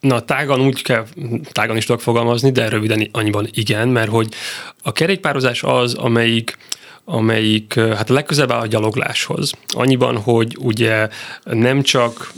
[0.00, 1.04] Na, tágan úgy kell,
[1.52, 4.28] tágan is tudok fogalmazni, de röviden annyiban igen, mert hogy
[4.82, 6.56] a kerékpározás az, amelyik
[7.04, 9.52] amelyik ö, hát legközelebb áll a gyalogláshoz.
[9.68, 11.08] Annyiban, hogy ugye
[11.44, 12.32] nem csak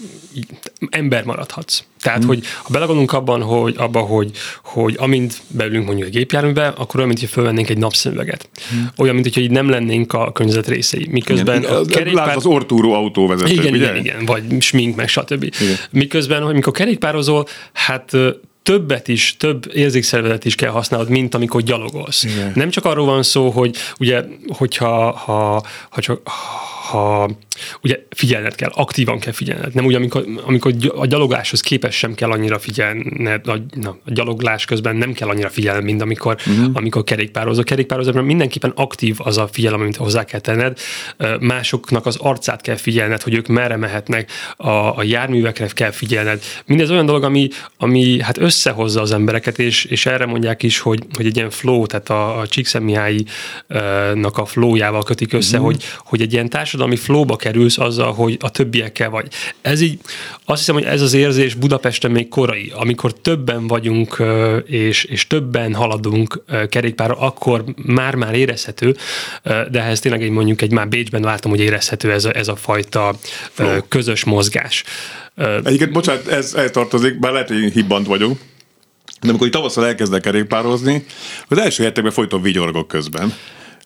[0.90, 1.82] ember maradhatsz.
[2.00, 2.28] Tehát, hmm.
[2.28, 4.30] hogy ha belegondolunk abban, hogy, abba, hogy,
[4.64, 8.48] hogy amint beülünk mondjuk egy gépjárműbe, akkor olyan, mint hogy fölvennénk egy napszemüveget.
[8.70, 8.90] Hmm.
[8.96, 11.08] Olyan, mint hogy így nem lennénk a környezet részei.
[11.10, 12.36] Miközben Igen, a kerékpár...
[12.36, 13.82] Az ortúró autóvezetők, Igen, ugye?
[13.82, 15.42] igen, igen, vagy smink, meg stb.
[15.42, 15.76] Igen.
[15.90, 18.16] Miközben, hogy amikor kerékpározol, hát
[18.62, 22.24] többet is, több érzékszervezet is kell használnod, mint amikor gyalogolsz.
[22.24, 22.52] Igen.
[22.54, 26.20] Nem csak arról van szó, hogy ugye, hogyha ha, ha csak
[26.90, 27.30] ha
[27.82, 29.74] ugye figyelned kell, aktívan kell figyelned.
[29.74, 34.64] Nem úgy, amikor, amikor a gyalogáshoz képes sem kell annyira figyelned, a, na, a gyaloglás
[34.64, 36.70] közben nem kell annyira figyelned, mint amikor, uh-huh.
[36.72, 37.64] amikor kerékpározol.
[37.64, 40.78] Kerékpározásban mindenképpen aktív az a figyelem, amit hozzá kell tenned.
[41.40, 46.42] Másoknak az arcát kell figyelned, hogy ők merre mehetnek, a, a járművekre kell figyelned.
[46.66, 47.48] Mindez olyan dolog, ami,
[47.78, 51.86] ami hát összehozza az embereket, és, és erre mondják is, hogy, hogy egy ilyen flow,
[51.86, 55.62] tehát a, a Csíkszentmihalyi-nak a flowjával kötik össze, mm.
[55.62, 59.28] hogy, hogy egy ilyen társadalmi flowba kerülsz azzal, hogy a többiekkel vagy.
[59.60, 59.98] Ez így,
[60.44, 64.22] azt hiszem, hogy ez az érzés Budapesten még korai, amikor többen vagyunk,
[64.66, 68.96] és, és többen haladunk ö, kerékpárra, akkor már-már érezhető,
[69.42, 72.56] de ehhez tényleg egy mondjuk egy már Bécsben vártam, hogy érezhető ez a, ez a
[72.56, 73.14] fajta
[73.56, 74.84] ö, közös mozgás.
[75.64, 78.38] Egyébként, bocsánat, ez, ez tartozik, bár lehet, hogy én hibbant vagyok,
[79.20, 81.04] de amikor tavasszal elkezdek kerékpározni,
[81.48, 83.34] az első hetekben folyton vigyorgok közben.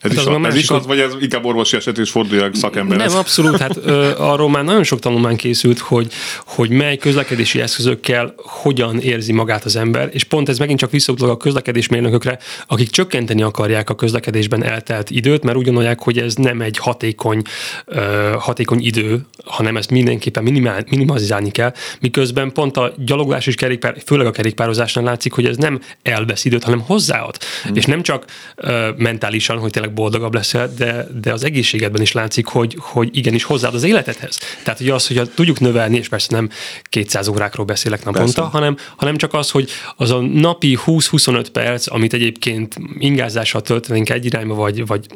[0.01, 2.55] Ez, Hát is, az a, ez is az, vagy ez inkább orvosi eset, és forduljak
[2.55, 3.13] szakemberhez.
[3.13, 6.13] Nem, abszolút, hát ö, arról már nagyon sok tanulmány készült, hogy,
[6.47, 11.35] hogy mely közlekedési eszközökkel hogyan érzi magát az ember, és pont ez megint csak visszautalok
[11.35, 16.61] a közlekedésmérnökökre, akik csökkenteni akarják a közlekedésben eltelt időt, mert úgy gondolják, hogy ez nem
[16.61, 17.43] egy hatékony,
[17.85, 18.01] ö,
[18.39, 24.27] hatékony idő, hanem ezt mindenképpen minimál, minimalizálni kell, miközben pont a gyaloglás és kerékpár, főleg
[24.27, 27.37] a kerékpározásnál látszik, hogy ez nem elvesz időt, hanem hozzáad.
[27.71, 27.75] Mm.
[27.75, 28.25] És nem csak
[28.57, 33.45] ö, mentálisan, hogy tényleg boldogabb leszel, de, de az egészségedben is látszik, hogy, hogy igenis
[33.45, 34.39] hozzáad az életedhez.
[34.63, 36.51] Tehát, hogy az, hogy tudjuk növelni, és persze nem
[36.83, 42.13] 200 órákról beszélek naponta, hanem, hanem csak az, hogy az a napi 20-25 perc, amit
[42.13, 45.07] egyébként ingázással töltenénk egy irányba, vagy, vagy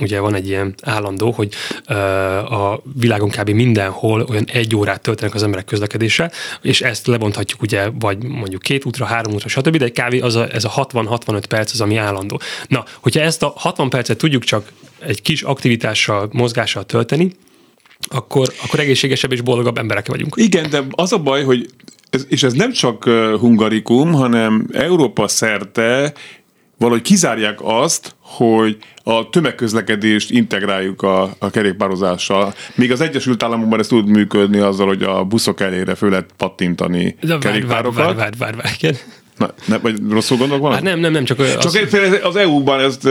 [0.00, 1.54] ugye van egy ilyen állandó, hogy
[2.50, 3.50] a világon kb.
[3.50, 6.30] mindenhol olyan egy órát töltenek az emberek közlekedésre,
[6.62, 10.36] és ezt lebonthatjuk ugye, vagy mondjuk két útra, három útra, stb., de egy kávé az
[10.36, 12.40] a, ez a 60-65 perc az, ami állandó.
[12.66, 17.32] Na, hogyha ezt a 60 percet tudjuk csak egy kis aktivitással, mozgással tölteni,
[18.08, 20.34] akkor, akkor egészségesebb és boldogabb emberek vagyunk.
[20.36, 21.70] Igen, de az a baj, hogy
[22.10, 23.04] ez, és ez nem csak
[23.40, 26.12] hungarikum, hanem Európa szerte
[26.78, 32.54] valahogy kizárják azt, hogy a tömegközlekedést integráljuk a, a kerékpározással.
[32.74, 37.16] Még az Egyesült Államokban ez tud működni azzal, hogy a buszok elére föl lehet pattintani
[37.20, 38.04] De kerékpárokat.
[38.04, 38.96] Várj, várj, várj, várj, várj.
[39.38, 40.80] Na, ne, vagy rosszul gondolok valami?
[40.80, 41.58] Hát nem, nem, nem, csak...
[41.58, 41.78] Csak az,
[42.22, 43.08] az EU-ban ezt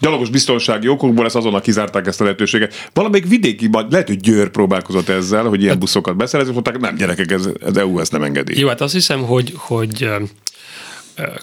[0.00, 2.88] gyalogos biztonsági okokból ezt azonnal kizárták ezt a lehetőséget.
[2.92, 7.30] Valamelyik vidéki, lehet, hogy Győr próbálkozott ezzel, hogy ilyen hát- buszokat beszerezni, mondták, nem gyerekek,
[7.30, 8.58] ez, az EU ezt nem engedi.
[8.58, 10.08] Jó, hát azt hiszem, hogy, hogy
[11.18, 11.34] Oké,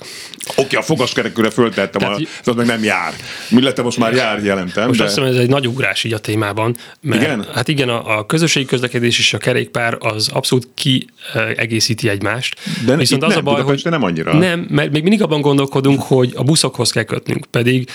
[0.56, 3.14] okay, a fogaskerekűre föltettem, Tehát, a, az meg nem jár.
[3.50, 4.88] Mi lettem most már jár jelentem.
[4.88, 5.06] Most de...
[5.06, 6.76] azt hiszem, ez egy nagy ugrás így a témában.
[7.02, 7.46] Mert, igen?
[7.54, 12.56] Hát igen, a, a közösségi közlekedés és a kerékpár az abszolút kiegészíti egymást.
[12.86, 14.34] De Viszont az nem, a baj, hogy nem annyira.
[14.34, 17.90] Nem, mert még mindig abban gondolkodunk, hogy a buszokhoz kell kötnünk, pedig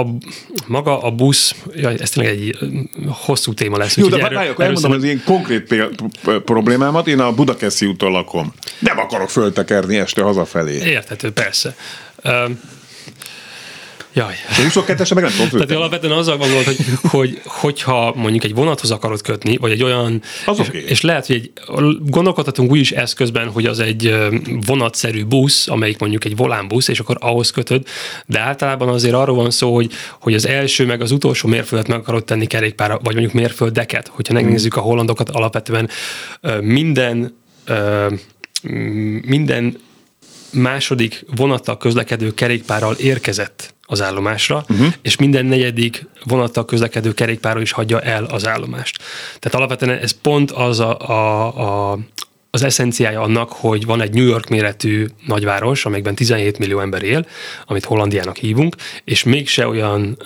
[0.00, 0.06] a,
[0.66, 2.58] maga a busz, jaj, ez tényleg egy
[3.08, 3.96] hosszú téma lesz.
[3.96, 5.74] Jó, de erről, várj, akkor elmondom az én konkrét
[6.44, 7.06] problémámat.
[7.06, 8.52] Én a Budakeszi úton lakom.
[8.78, 10.76] Nem akarok föltekerni este hazafelé.
[10.76, 11.76] Érthető, persze.
[14.16, 14.34] Jaj.
[14.48, 18.90] A 22 meg nem tudom Tehát alapvetően azzal gondolod, hogy, hogy, hogyha mondjuk egy vonathoz
[18.90, 20.84] akarod kötni, vagy egy olyan, az és, okay.
[20.86, 21.50] és lehet, hogy egy,
[22.06, 24.16] gondolkodhatunk úgy is eszközben, hogy az egy
[24.66, 27.86] vonatszerű busz, amelyik mondjuk egy volánbusz, és akkor ahhoz kötöd,
[28.26, 31.98] de általában azért arról van szó, hogy, hogy az első meg az utolsó mérföldet meg
[31.98, 34.08] akarod tenni kerékpára, vagy mondjuk mérföldeket.
[34.08, 35.88] Hogyha megnézzük a hollandokat, alapvetően
[36.60, 37.36] minden
[39.26, 39.76] minden
[40.52, 44.86] második vonattal közlekedő kerékpárral érkezett az állomásra, uh-huh.
[45.02, 48.98] és minden negyedik vonattal közlekedő kerékpárral is hagyja el az állomást.
[49.38, 51.98] Tehát alapvetően ez pont az a, a, a
[52.54, 57.26] az eszenciája annak, hogy van egy New York méretű nagyváros, amelyben 17 millió ember él,
[57.66, 60.18] amit Hollandiának hívunk, és mégse olyan,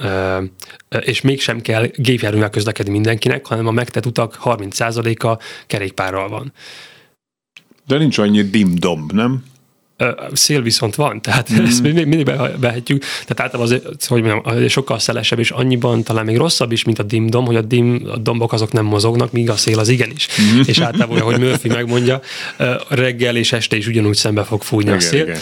[1.00, 6.52] és mégsem kell gépjárművel közlekedni mindenkinek, hanem a megtett utak 30%-a kerékpárral van.
[7.86, 9.44] De nincs annyi dim-dom, nem?
[10.32, 11.64] Szél viszont van, tehát mm.
[11.66, 13.04] ezt mindig, mindig behetjük.
[13.26, 17.02] Tehát általában az, hogy mondjam, sokkal szelesebb, és annyiban talán még rosszabb is, mint a
[17.02, 20.28] dimdom, hogy a, dim, a dombok azok nem mozognak, míg a szél az igenis.
[20.42, 20.60] Mm.
[20.64, 22.20] És általában, hogy Murphy megmondja,
[22.88, 25.22] reggel és este is ugyanúgy szembe fog fújni igen, a szél.
[25.22, 25.38] Igen.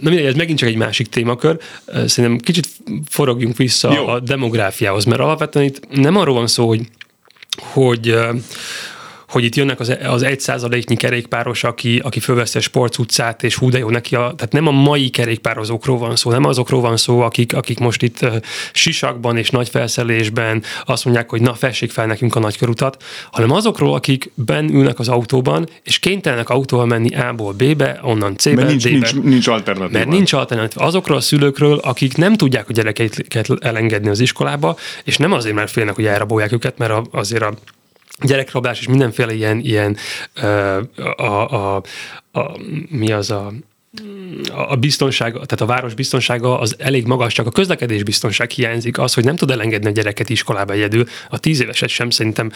[0.00, 1.58] Na mindegy, ez megint csak egy másik témakör.
[1.86, 2.68] Szerintem kicsit
[3.08, 4.06] forogjunk vissza Jó.
[4.06, 6.80] a demográfiához, mert alapvetően itt nem arról van szó, hogy
[7.60, 8.16] hogy
[9.32, 13.54] hogy itt jönnek az, az egy százaléknyi kerékpáros, aki, aki fölveszi a sports utcát, és
[13.54, 16.96] hú, de jó neki a, tehát nem a mai kerékpározókról van szó, nem azokról van
[16.96, 18.34] szó, akik, akik most itt uh,
[18.72, 23.94] sisakban és nagy felszelésben azt mondják, hogy na, fessék fel nekünk a nagykörutat, hanem azokról,
[23.94, 28.82] akik benn ülnek az autóban, és kénytelenek autóval menni A-ból B-be, onnan C-be, Mert nincs,
[28.82, 28.90] D-be.
[28.90, 29.98] Nincs, nincs alternatíva.
[29.98, 30.84] Mert nincs alternatíva.
[30.84, 35.70] Azokról a szülőkről, akik nem tudják a gyerekeiket elengedni az iskolába, és nem azért, mert
[35.70, 37.54] félnek, hogy elrabolják őket, mert azért a
[38.22, 39.96] gyerekrablás és mindenféle ilyen, ilyen
[40.34, 41.82] a, a, a,
[42.32, 42.56] a,
[42.88, 43.52] mi az a
[44.50, 49.14] a biztonság, tehát a város biztonsága az elég magas, csak a közlekedés biztonság hiányzik, az,
[49.14, 51.04] hogy nem tud elengedni a gyereket iskolába egyedül.
[51.28, 52.50] A tíz éveset sem szerintem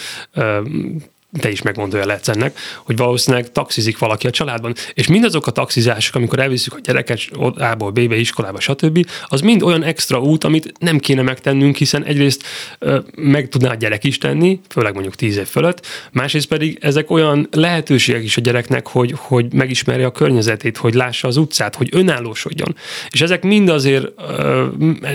[1.41, 6.15] te is megmondója lehetsz ennek, hogy valószínűleg taxizik valaki a családban, és mindazok a taxizások,
[6.15, 7.21] amikor elviszük a gyereket
[7.57, 12.43] A-ból B-be, iskolába, stb., az mind olyan extra út, amit nem kéne megtennünk, hiszen egyrészt
[12.79, 17.11] ö, meg tudná a gyerek is tenni, főleg mondjuk 10 év fölött, másrészt pedig ezek
[17.11, 21.89] olyan lehetőségek is a gyereknek, hogy, hogy megismerje a környezetét, hogy lássa az utcát, hogy
[21.93, 22.77] önállósodjon.
[23.11, 24.07] És ezek mind azért,
[24.39, 24.67] ö,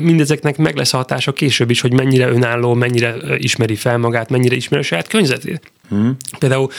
[0.02, 4.56] mindezeknek meg lesz a hatása később is, hogy mennyire önálló, mennyire ismeri fel magát, mennyire
[4.56, 5.71] ismeri a saját környezetét.
[5.92, 6.18] Hmm.
[6.40, 6.70] Például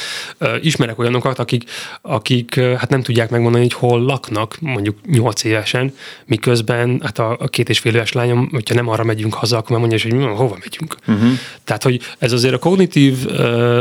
[0.41, 1.65] uh, ismerek olyanokat, akik,
[2.03, 5.95] akik uh, hát nem tudják megmondani, hogy hol laknak, mondjuk 8 évesen,
[6.27, 9.79] miközben hát a, a két és fél éves lányom, hogyha nem arra megyünk haza, akkor
[9.79, 10.97] mondja, hogy mi, hova megyünk.
[11.07, 11.31] Uh-huh.
[11.65, 13.81] Tehát, hogy ez azért a kognitív uh,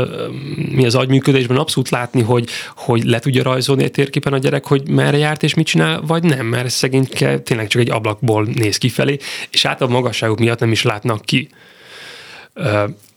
[0.72, 4.88] mi az agyműködésben abszolút látni, hogy, hogy le tudja rajzolni egy térképen a gyerek, hogy
[4.88, 7.08] merre járt és mit csinál, vagy nem, mert szegény
[7.44, 9.18] tényleg csak egy ablakból néz kifelé,
[9.50, 11.48] és általában magasságuk miatt nem is látnak ki.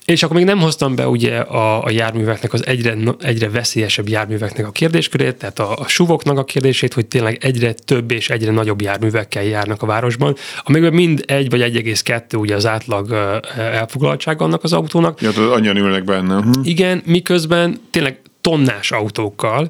[0.05, 4.67] És akkor még nem hoztam be ugye a, a járműveknek, az egyre, egyre veszélyesebb járműveknek
[4.67, 8.81] a kérdéskörét, tehát a, a suvoknak a kérdését, hogy tényleg egyre több és egyre nagyobb
[8.81, 13.11] járművekkel járnak a városban, amikben mind egy vagy 1,2 ugye az átlag
[13.57, 15.21] elfoglaltság annak az autónak.
[15.21, 16.41] Ja, annyian ülnek benne.
[16.41, 16.51] Hm.
[16.63, 19.69] Igen, miközben tényleg tonnás autókkal,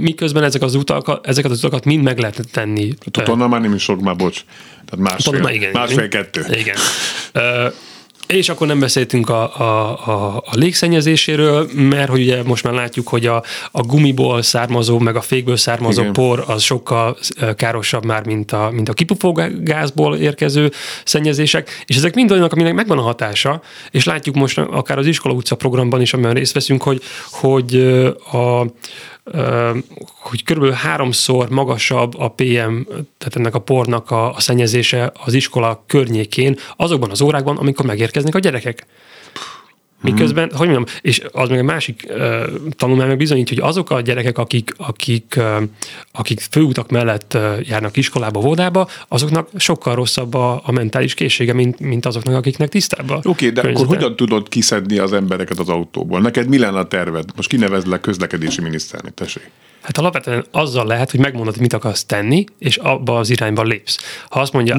[0.00, 2.94] miközben ezek az utak, ezeket az utakat mind meg lehetne tenni.
[3.12, 4.44] A tonna már nem is sok, már bocs.
[4.90, 6.44] Tehát másfél, tonna, igen, másfél-kettő.
[6.50, 6.76] Igen.
[8.28, 13.08] És akkor nem beszéltünk a, a, a, a légszennyezéséről, mert hogy ugye most már látjuk,
[13.08, 16.12] hogy a, a gumiból származó, meg a fékből származó Igen.
[16.12, 17.16] por az sokkal
[17.56, 20.70] károsabb már, mint a, mint a kipufógázból érkező
[21.04, 25.34] szennyezések, és ezek mind olyanok, aminek megvan a hatása, és látjuk most akár az Iskola
[25.34, 27.74] utca programban is, amiben részt veszünk, hogy, hogy
[28.32, 28.66] a
[30.20, 32.80] hogy körülbelül háromszor magasabb a PM,
[33.18, 38.34] tehát ennek a pornak a, a szennyezése az iskola környékén, azokban az órákban, amikor megérkeznek
[38.34, 38.86] a gyerekek.
[40.02, 40.56] Miközben, mm.
[40.56, 42.44] hogy mondjam, és az meg egy másik uh,
[42.76, 45.62] tanulmány meg bizonyítja, hogy azok a gyerekek, akik, akik, uh,
[46.12, 51.80] akik főutak mellett uh, járnak iskolába, vodába, azoknak sokkal rosszabb a, a mentális készsége, mint,
[51.80, 56.20] mint azoknak, akiknek tisztább Oké, okay, de akkor hogyan tudod kiszedni az embereket az autóból?
[56.20, 57.24] Neked mi lenne a terved?
[57.36, 59.50] Most kinevezlek közlekedési miniszternek, tessék.
[59.82, 63.98] Hát alapvetően azzal lehet, hogy megmondod, hogy mit akarsz tenni, és abba az irányba lépsz.
[64.28, 64.74] Ha azt mondja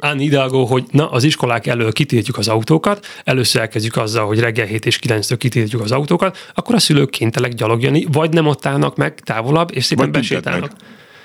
[0.00, 4.66] Ann Hidalgo, hogy na, az iskolák elől kitiltjuk az autókat, először elkezdjük azzal, hogy reggel
[4.66, 8.96] 7 és 9-től kitiltjuk az autókat, akkor a szülők kénytelek gyalogjani, vagy nem ott állnak
[8.96, 10.72] meg távolabb, és szépen besétálnak.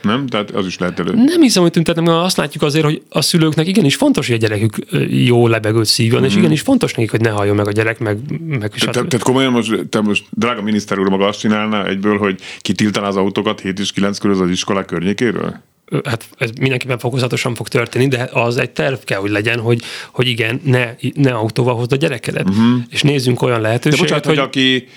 [0.02, 0.28] Nem?
[0.28, 1.14] Tehát az is lehet elő.
[1.14, 4.40] Nem hiszem, hogy tüntetnek, mert azt látjuk azért, hogy a szülőknek igenis fontos, hogy a
[4.40, 4.76] gyerekük
[5.10, 6.24] jó lebegőt szívjon, mm.
[6.24, 6.40] és mhm.
[6.40, 9.52] igenis fontos nekik, hogy ne halljon meg a gyerek, meg, meg te, te, Tehát komolyan
[9.52, 13.80] most, te most, drága miniszter úr, maga azt csinálna egyből, hogy kitiltaná az autókat 7
[13.80, 15.62] és 9 körül az iskolák környékéről?
[16.04, 19.82] hát ez mindenképpen fokozatosan fog történni, de az egy terv kell, hogy legyen, hogy,
[20.12, 22.50] hogy igen, ne, ne autóval hozd a gyerekedet.
[22.50, 22.82] Uh-huh.
[22.90, 24.38] És nézzünk olyan lehetőséget, de bocsánat, hogy...
[24.38, 24.88] hogy aki,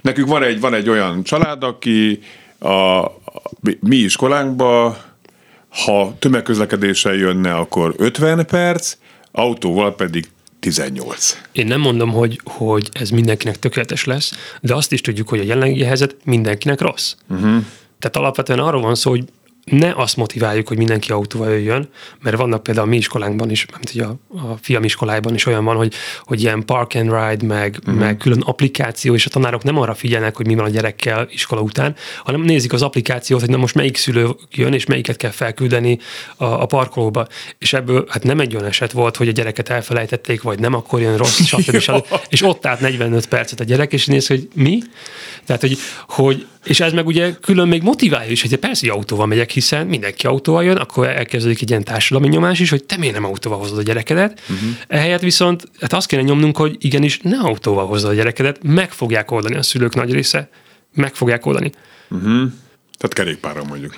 [0.00, 2.20] nekünk van egy, van egy olyan család, aki
[2.62, 3.10] a,
[3.80, 4.96] mi iskolánkba,
[5.68, 8.96] ha tömegközlekedéssel jönne, akkor 50 perc,
[9.32, 10.28] autóval pedig
[10.60, 11.36] 18.
[11.52, 15.42] Én nem mondom, hogy, hogy ez mindenkinek tökéletes lesz, de azt is tudjuk, hogy a
[15.42, 17.14] jelenlegi helyzet mindenkinek rossz.
[17.28, 17.64] Uh-huh.
[17.98, 19.24] Tehát alapvetően arról van szó, hogy
[19.64, 21.88] ne azt motiváljuk, hogy mindenki autóval jöjjön,
[22.22, 25.64] mert vannak például a mi iskolánkban is, mint hogy a, a fiam iskolájában is olyan
[25.64, 25.94] van, hogy,
[26.24, 28.00] hogy ilyen park and ride, meg, uh-huh.
[28.00, 31.60] meg külön applikáció, és a tanárok nem arra figyelnek, hogy mi van a gyerekkel iskola
[31.60, 31.94] után,
[32.24, 35.98] hanem nézik az applikációt, hogy na most melyik szülő jön, és melyiket kell felküldeni
[36.36, 37.26] a, a parkolóba.
[37.58, 41.00] És ebből hát nem egy olyan eset volt, hogy a gyereket elfelejtették, vagy nem, akkor
[41.00, 41.74] jön rossz, stb.
[42.28, 44.82] és ott állt 45 percet a gyerek, és néz, hogy mi?
[45.44, 49.26] Tehát, hogy, hogy és ez meg ugye külön még motiválja is, hogy persze, hogy autóval
[49.26, 53.14] megyek, hiszen mindenki autóval jön, akkor elkezdődik egy ilyen társadalmi nyomás is, hogy te miért
[53.14, 54.40] nem autóval hozod a gyerekedet.
[54.40, 54.68] Uh-huh.
[54.86, 59.30] Ehelyett viszont hát azt kéne nyomnunk, hogy igenis ne autóval hozod a gyerekedet, meg fogják
[59.30, 60.48] oldani a szülők nagy része,
[60.94, 61.72] meg fogják oldani.
[62.10, 62.52] Uh-huh.
[62.98, 63.96] Tehát kerékpáron mondjuk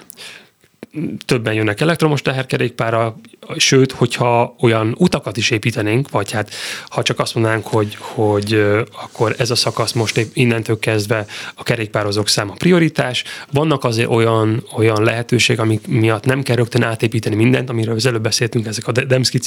[1.25, 3.17] többen jönnek elektromos teherkerékpára,
[3.57, 6.51] sőt, hogyha olyan utakat is építenénk, vagy hát
[6.89, 8.65] ha csak azt mondanánk, hogy, hogy
[9.03, 15.03] akkor ez a szakasz most innentől kezdve a kerékpározók száma prioritás, vannak azért olyan, olyan
[15.03, 19.39] lehetőség, amik miatt nem kell rögtön átépíteni mindent, amiről az előbb beszéltünk, ezek a Demszki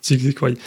[0.00, 0.58] cikik vagy,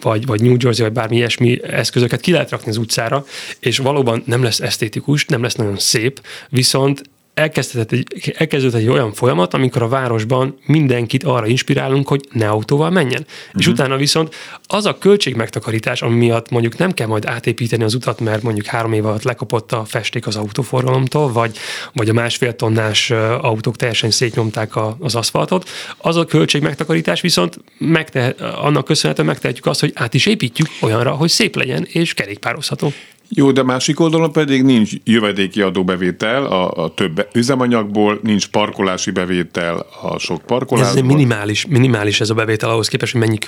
[0.00, 3.24] vagy, vagy New Jersey, vagy bármi ilyesmi eszközöket ki lehet rakni az utcára,
[3.60, 7.02] és valóban nem lesz esztétikus, nem lesz nagyon szép, viszont
[7.36, 12.90] elkezdődött egy, elkezdődött egy olyan folyamat, amikor a városban mindenkit arra inspirálunk, hogy ne autóval
[12.90, 13.20] menjen.
[13.20, 13.54] Uh-huh.
[13.54, 13.74] És mhm.
[13.74, 14.34] utána viszont
[14.66, 18.92] az a költségmegtakarítás, ami miatt mondjuk nem kell majd átépíteni az utat, mert mondjuk három
[18.92, 21.56] év alatt lekapott a festék az autóforgalomtól, vagy,
[21.92, 28.40] vagy a másfél tonnás autók teljesen szétnyomták a, az aszfaltot, az a költségmegtakarítás viszont megtehet,
[28.40, 32.92] annak köszönhetően megtehetjük azt, hogy át is építjük olyanra, hogy szép legyen és kerékpározható.
[33.28, 39.86] Jó, de másik oldalon pedig nincs jövedéki adóbevétel a, a több üzemanyagból, nincs parkolási bevétel
[40.02, 40.98] a sok parkolásból.
[40.98, 43.38] Ez minimális, minimális ez a bevétel ahhoz képest, hogy mennyi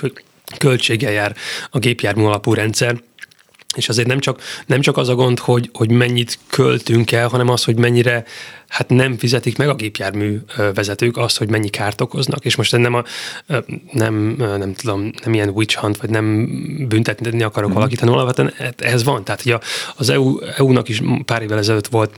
[0.57, 1.35] költsége jár
[1.69, 2.97] a gépjármű alapú rendszer.
[3.75, 7.49] És azért nem csak, nem csak az a gond, hogy, hogy mennyit költünk el, hanem
[7.49, 8.23] az, hogy mennyire
[8.67, 10.39] hát nem fizetik meg a gépjármű
[10.73, 12.45] vezetők azt, hogy mennyi kárt okoznak.
[12.45, 13.03] És most nem, a,
[13.91, 16.47] nem, nem tudom, nem ilyen witch hunt, vagy nem
[16.87, 17.73] büntetni akarok mm.
[17.73, 19.23] valakit, hanem alapvetően ez van.
[19.23, 19.55] Tehát hogy
[19.95, 22.11] az EU, EU-nak is pár évvel ezelőtt volt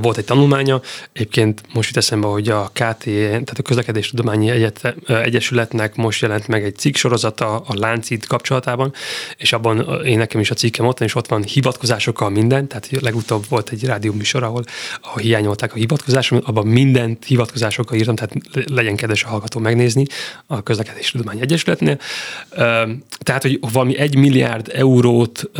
[0.00, 0.80] volt egy tanulmánya,
[1.12, 6.48] egyébként most jut eszembe, hogy a KT, tehát a Közlekedés Tudományi Egyet, Egyesületnek most jelent
[6.48, 8.92] meg egy cikk sorozata a láncid kapcsolatában,
[9.36, 13.44] és abban én nekem is a cikkem ott és ott van hivatkozásokkal minden, tehát legutóbb
[13.48, 14.64] volt egy rádióműsor, ahol,
[15.02, 18.34] ahol hiányolták a hivatkozásokat, abban mindent hivatkozásokkal írtam, tehát
[18.66, 20.06] legyen kedves a hallgató megnézni
[20.46, 21.98] a Közlekedés Tudományi Egyesületnél.
[23.18, 25.50] Tehát, hogy valami egy milliárd eurót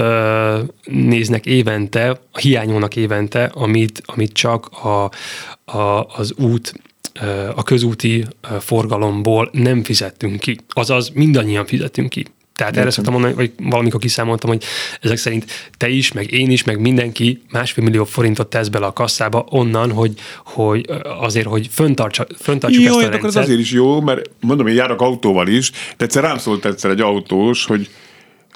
[0.84, 5.10] néznek évente, hiányolnak évente, amit amit, csak a,
[5.78, 6.74] a, az út
[7.54, 8.24] a közúti
[8.60, 10.58] forgalomból nem fizettünk ki.
[10.68, 12.26] Azaz mindannyian fizettünk ki.
[12.56, 12.82] Tehát Értem.
[12.82, 14.64] erre szoktam mondani, vagy valamikor kiszámoltam, hogy
[15.00, 15.44] ezek szerint
[15.76, 19.92] te is, meg én is, meg mindenki másfél millió forintot tesz bele a kasszába onnan,
[19.92, 20.12] hogy,
[20.44, 23.44] hogy azért, hogy föntartsa, föntartsuk jó, ezt a rendszert.
[23.44, 27.00] azért is jó, mert mondom, én járok autóval is, de egyszer rám szólt egyszer egy
[27.00, 27.88] autós, hogy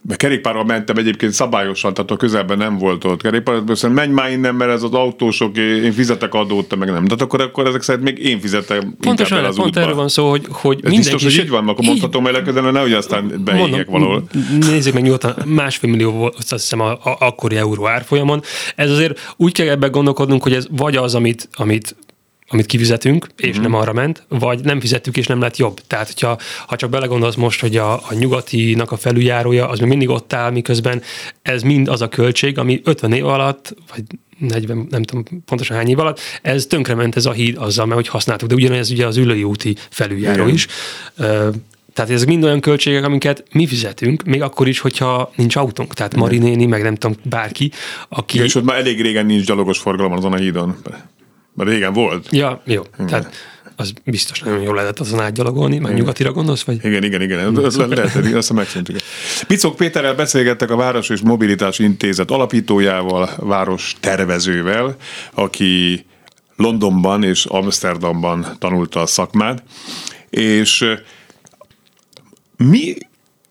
[0.03, 4.31] mert kerékpárral mentem egyébként szabályosan, tehát a közelben nem volt ott kerékpár, azt menj már
[4.31, 7.05] innen, mert ez az autósok, én fizetek adót, te meg nem.
[7.05, 9.81] Tehát akkor, akkor ezek szerint még én fizetem Pontosan, el az pont útba.
[9.81, 11.13] erről van szó, hogy, hogy ez mindenki...
[11.13, 14.25] biztos, hogy így van, akkor mondhatom el de nehogy aztán beégek valahol.
[14.61, 18.43] Nézzük meg nyugodtan, másfél millió volt azt hiszem a, a, akkori euró árfolyamon.
[18.77, 21.97] Ez azért úgy kell ebben gondolkodnunk, hogy ez vagy az, amit, amit
[22.53, 23.63] amit kifizetünk, és uh-huh.
[23.63, 25.81] nem arra ment, vagy nem fizettük, és nem lett jobb.
[25.87, 30.09] Tehát, hogyha, ha csak belegondolsz most, hogy a, a nyugatinak a felüljárója, az még mindig
[30.09, 31.03] ott áll, miközben
[31.43, 34.03] ez mind az a költség, ami 50 év alatt, vagy
[34.39, 38.09] 40, nem tudom pontosan hány év alatt, ez tönkrement ez a híd azzal, mert hogy
[38.09, 40.55] használtuk, de ugyanez ugye az ülői úti felüljáró Igen.
[40.55, 40.67] is.
[41.93, 45.95] Tehát ezek mind olyan költségek, amiket mi fizetünk, még akkor is, hogyha nincs autónk.
[45.95, 47.71] Tehát Marinéni, meg nem tudom, bárki,
[48.09, 48.39] aki...
[48.39, 50.77] Ja, és ott már elég régen nincs gyalogos forgalom azon a hídon.
[51.55, 52.29] Mert régen volt.
[52.31, 52.83] Ja, jó.
[52.95, 53.07] Igen.
[53.07, 53.35] Tehát
[53.77, 56.63] az biztos nagyon jól lehetett azon átgyalogolni, meg nyugatira gondolsz?
[56.63, 56.85] Vagy?
[56.85, 57.53] Igen, igen, igen.
[57.53, 58.97] Le, lehet, azt megszűntük.
[59.47, 64.97] Picok Péterrel beszélgettek a Város és Mobilitás Intézet alapítójával, város tervezővel,
[65.35, 66.05] aki
[66.57, 69.63] Londonban és Amsterdamban tanulta a szakmát,
[70.31, 70.85] és
[72.57, 72.95] mi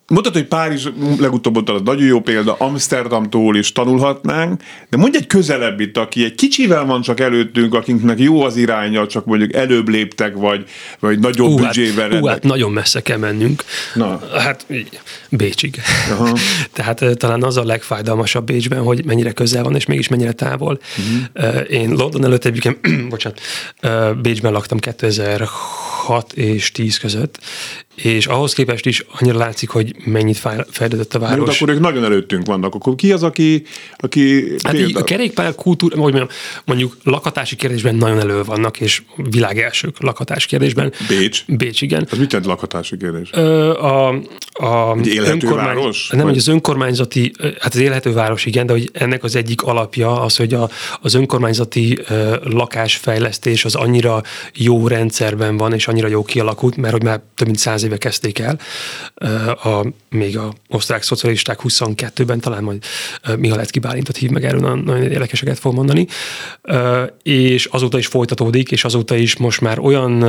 [0.09, 0.87] Mondtad, hogy Párizs
[1.19, 5.27] legutóbb ott az nagyon jó példa, Amsterdamtól is tanulhatnánk, de mondj egy
[5.77, 10.35] itt, aki egy kicsivel van csak előttünk, akinknek jó az iránya, csak mondjuk előbb léptek,
[10.35, 10.65] vagy,
[10.99, 12.09] vagy nagyobb uh, büdzsével.
[12.09, 13.63] Hát, uh, hát nagyon messze kell mennünk.
[13.93, 14.21] Na.
[14.37, 14.65] Hát
[15.29, 15.79] Bécsig.
[16.11, 16.37] Aha.
[16.73, 20.79] Tehát talán az a legfájdalmasabb Bécsben, hogy mennyire közel van, és mégis mennyire távol.
[20.97, 21.71] Uh-huh.
[21.71, 22.77] Én London előtt egyébként,
[23.09, 23.41] bocsánat,
[24.21, 27.39] Bécsben laktam 2006 és 10 között,
[28.03, 30.37] és ahhoz képest is annyira látszik, hogy mennyit
[30.69, 31.45] fejlődött a város.
[31.45, 32.75] Mert akkor ők nagyon előttünk vannak.
[32.75, 33.63] Akkor ki az, aki,
[33.97, 39.01] aki hát így a kerékpár kultúra, hogy mondjam, mondjuk lakatási kérdésben nagyon elő vannak, és
[39.15, 40.93] világ elsők lakatási kérdésben.
[41.07, 41.43] Bécs?
[41.47, 42.07] Bécs, igen.
[42.11, 43.29] Az mit jelent lakatási kérdés?
[43.33, 44.07] Ö, a,
[44.53, 45.65] a Egy élhető önkormány...
[45.65, 46.09] város?
[46.09, 50.21] Nem, hogy az önkormányzati, hát az élhető város, igen, de hogy ennek az egyik alapja
[50.21, 50.69] az, hogy a,
[51.01, 54.21] az önkormányzati ö, lakásfejlesztés az annyira
[54.55, 58.39] jó rendszerben van, és annyira jó kialakult, mert hogy már több mint száz éve kezdték
[58.39, 58.59] el,
[59.63, 62.83] a, még a osztrák szocialisták 22-ben, talán majd
[63.37, 66.07] Mihalecki Bálintot hív meg erről, nagyon érdekeseket fog mondani,
[67.23, 70.23] és azóta is folytatódik, és azóta is most már olyan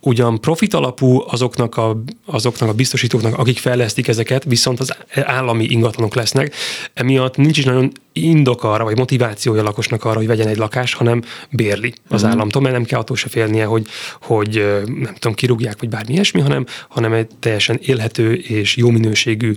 [0.00, 6.14] ugyan profit alapú azoknak a, azoknak a biztosítóknak, akik fejlesztik ezeket, viszont az állami ingatlanok
[6.14, 6.54] lesznek.
[6.94, 10.94] Emiatt nincs is nagyon indok arra, vagy motivációja a lakosnak arra, hogy vegyen egy lakást,
[10.94, 12.30] hanem bérli az uh-huh.
[12.30, 13.86] államtól, mert nem kell attól se félnie, hogy,
[14.22, 19.54] hogy nem tudom, kirúgják, vagy bármi ilyesmi, hanem, hanem egy teljesen élhető és jó minőségű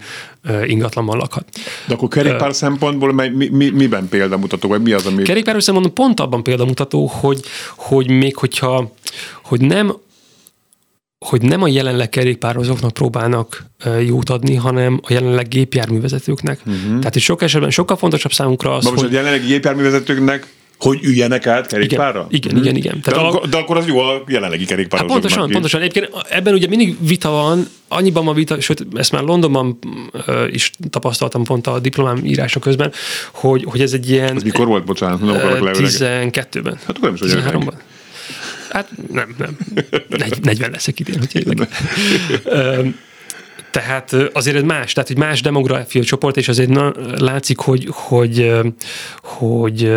[0.66, 1.46] ingatlanban lakhat.
[1.88, 5.24] De akkor kerékpár uh, szempontból mi, mi, miben példamutató, vagy mi az, ami...
[5.24, 7.42] Kerékpár szempontból pont abban példamutató, hogy,
[7.76, 8.92] hogy még hogyha
[9.44, 9.96] hogy nem
[11.26, 13.66] hogy nem a jelenleg kerékpározóknak próbálnak
[14.06, 16.60] jót adni, hanem a jelenleg gépjárművezetőknek.
[16.66, 16.84] Uh-huh.
[16.84, 19.14] Tehát, hogy sok esetben sokkal fontosabb számunkra az, most hogy...
[19.14, 20.48] a jelenlegi gépjárművezetőknek
[20.78, 22.28] hogy üljenek át kerékpárra?
[22.30, 22.76] Igen, igen, igen.
[22.76, 23.02] igen.
[23.02, 23.48] Tehát de, a...
[23.48, 25.24] de akkor az jó a jelenlegi kerékpározóknak.
[25.24, 25.82] Hát pontosan, pontosan.
[25.82, 29.80] Egyébként ebben ugye mindig vita van, annyiban van vita, sőt, ezt már Londonban
[30.52, 32.92] is tapasztaltam pont a diplomám írása közben,
[33.32, 34.36] hogy, hogy ez egy ilyen...
[34.36, 35.20] Ez mikor volt, bocsánat?
[35.20, 36.78] Nem akarok 12-ben.
[36.86, 37.74] Hát akkor nem is 13-ban.
[38.72, 39.58] Hát nem, nem.
[40.42, 41.68] 40 leszek idén, hogy
[43.72, 48.52] Tehát azért ez más, tehát egy más demográfiai csoport, és azért na, látszik, hogy, hogy,
[49.22, 49.92] hogy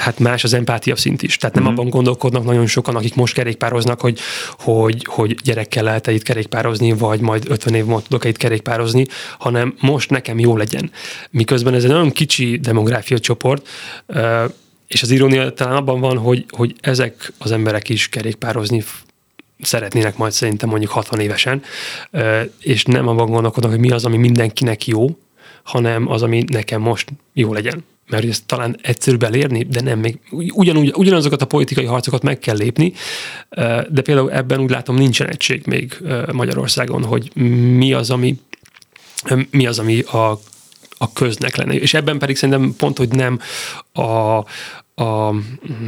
[0.00, 1.36] hát más az empátia szint is.
[1.36, 1.72] Tehát nem mm-hmm.
[1.72, 4.18] abban gondolkodnak nagyon sokan, akik most kerékpároznak, hogy,
[4.58, 9.06] hogy, hogy gyerekkel lehet-e itt kerékpározni, vagy majd 50 év múlva tudok-e itt kerékpározni,
[9.38, 10.90] hanem most nekem jó legyen.
[11.30, 13.68] Miközben ez egy nagyon kicsi demográfiai csoport,
[14.86, 18.84] és az irónia talán abban van, hogy, hogy ezek az emberek is kerékpározni
[19.60, 21.62] szeretnének majd szerintem mondjuk 60 évesen,
[22.60, 25.18] és nem abban gondolkodnak, hogy mi az, ami mindenkinek jó,
[25.62, 27.84] hanem az, ami nekem most jó legyen.
[28.08, 32.56] Mert ezt talán egyszerűbb elérni, de nem még ugyanúgy, ugyanazokat a politikai harcokat meg kell
[32.56, 32.92] lépni,
[33.90, 35.98] de például ebben úgy látom nincsen egység még
[36.32, 37.30] Magyarországon, hogy
[37.76, 38.38] mi az, ami
[39.50, 40.40] mi az, ami a,
[40.98, 41.74] a köznek lenne.
[41.74, 43.40] És ebben pedig szerintem pont, hogy nem
[43.92, 44.44] a,
[45.00, 45.30] a,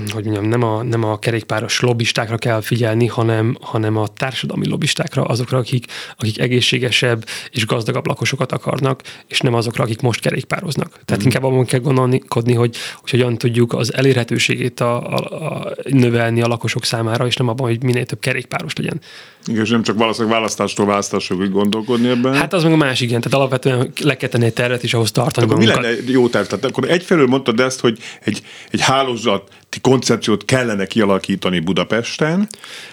[0.09, 5.25] hogy mondjam, nem a, nem a kerékpáros lobbistákra kell figyelni, hanem, hanem a társadalmi lobbistákra,
[5.25, 5.85] azokra, akik,
[6.19, 11.01] akik egészségesebb és gazdagabb lakosokat akarnak, és nem azokra, akik most kerékpároznak.
[11.05, 11.25] Tehát mm.
[11.25, 16.47] inkább abban kell gondolkodni, hogy, hogy hogyan tudjuk az elérhetőségét a, a, a növelni a
[16.47, 19.01] lakosok számára, és nem abban, hogy minél több kerékpáros legyen.
[19.47, 22.35] Igen, és nem csak valószínűleg választástól választásokig gondolkodni ebben.
[22.35, 23.21] Hát az meg a másik, igen.
[23.21, 26.47] Tehát alapvetően le kell tenni egy tervet, és ahhoz tartani akkor mi lenne jó terv?
[26.47, 32.49] Tehát akkor egyfelől mondtad ezt, hogy egy, egy hálózati koncepciót kellene kialakítani Budapesten,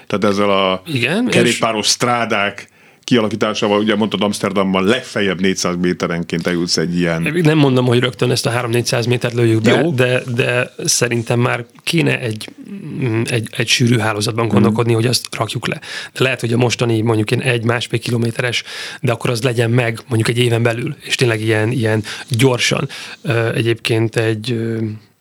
[0.07, 1.91] tehát ezzel a igen, kerékpáros és...
[1.91, 2.69] strádák
[3.05, 7.21] kialakításával, ugye mondtad Amsterdamban legfeljebb 400 méterenként eljutsz egy ilyen...
[7.43, 12.19] Nem mondom, hogy rögtön ezt a 3-400 métert lőjük be, de, de szerintem már kéne
[12.19, 12.49] egy,
[13.01, 14.95] mm, egy, egy sűrű hálózatban gondolkodni, mm.
[14.95, 15.79] hogy azt rakjuk le.
[16.13, 18.63] De lehet, hogy a mostani mondjuk ilyen egy-másfél kilométeres,
[19.01, 22.89] de akkor az legyen meg mondjuk egy éven belül, és tényleg ilyen, ilyen gyorsan.
[23.53, 24.57] Egyébként egy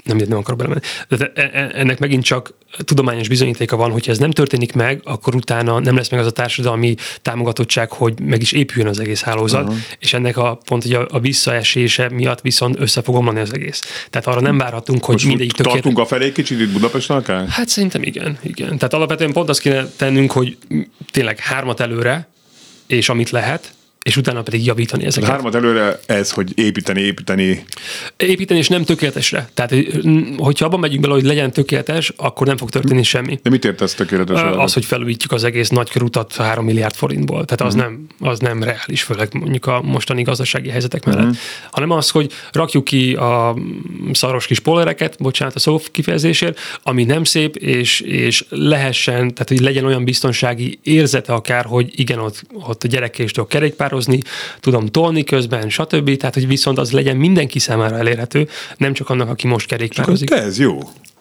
[0.05, 0.81] nem, nem akarok belemenni.
[1.09, 5.35] De e, e, ennek megint csak tudományos bizonyítéka van, hogyha ez nem történik meg, akkor
[5.35, 9.63] utána nem lesz meg az a társadalmi támogatottság, hogy meg is épüljön az egész hálózat,
[9.63, 9.79] uh-huh.
[9.99, 14.07] és ennek a pont, hogy a, a visszaesése miatt viszont össze fog omlani az egész.
[14.11, 15.83] Tehát arra nem várhatunk, hogy mindegyik tökéletes.
[15.83, 17.49] Tartunk a felé kicsit itt Budapesten akár?
[17.49, 18.79] Hát szerintem igen, igen.
[18.79, 20.57] Tehát alapvetően pont azt kéne tennünk, hogy
[21.11, 22.29] tényleg hármat előre,
[22.87, 23.75] és amit lehet,
[24.05, 25.29] és utána pedig javítani ezeket.
[25.29, 27.65] A hármat előre ez, hogy építeni, építeni.
[28.17, 29.49] Építeni, és nem tökéletesre.
[29.55, 29.75] Tehát,
[30.37, 33.39] hogyha abban megyünk bele, hogy legyen tökéletes, akkor nem fog történni semmi.
[33.43, 34.41] De mit értesz tökéletes?
[34.43, 37.45] Az, hogy felújítjuk az egész nagykörutat 3 milliárd forintból.
[37.45, 37.91] Tehát az, uh-huh.
[37.91, 41.23] nem, az nem reális, főleg mondjuk a mostani gazdasági helyzetek mellett.
[41.23, 41.37] Uh-huh.
[41.71, 43.57] Hanem az, hogy rakjuk ki a
[44.13, 49.61] szaros kis polereket, bocsánat a szó kifejezésért, ami nem szép, és, és lehessen, tehát hogy
[49.61, 54.21] legyen olyan biztonsági érzete akár, hogy igen, ott, ott a gyerekkéstől kerékpár határozni,
[54.61, 56.17] tudom tolni közben, stb.
[56.17, 60.29] Tehát, hogy viszont az legyen mindenki számára elérhető, nem csak annak, aki most kerékpározik.
[60.29, 60.79] Csak ez jó.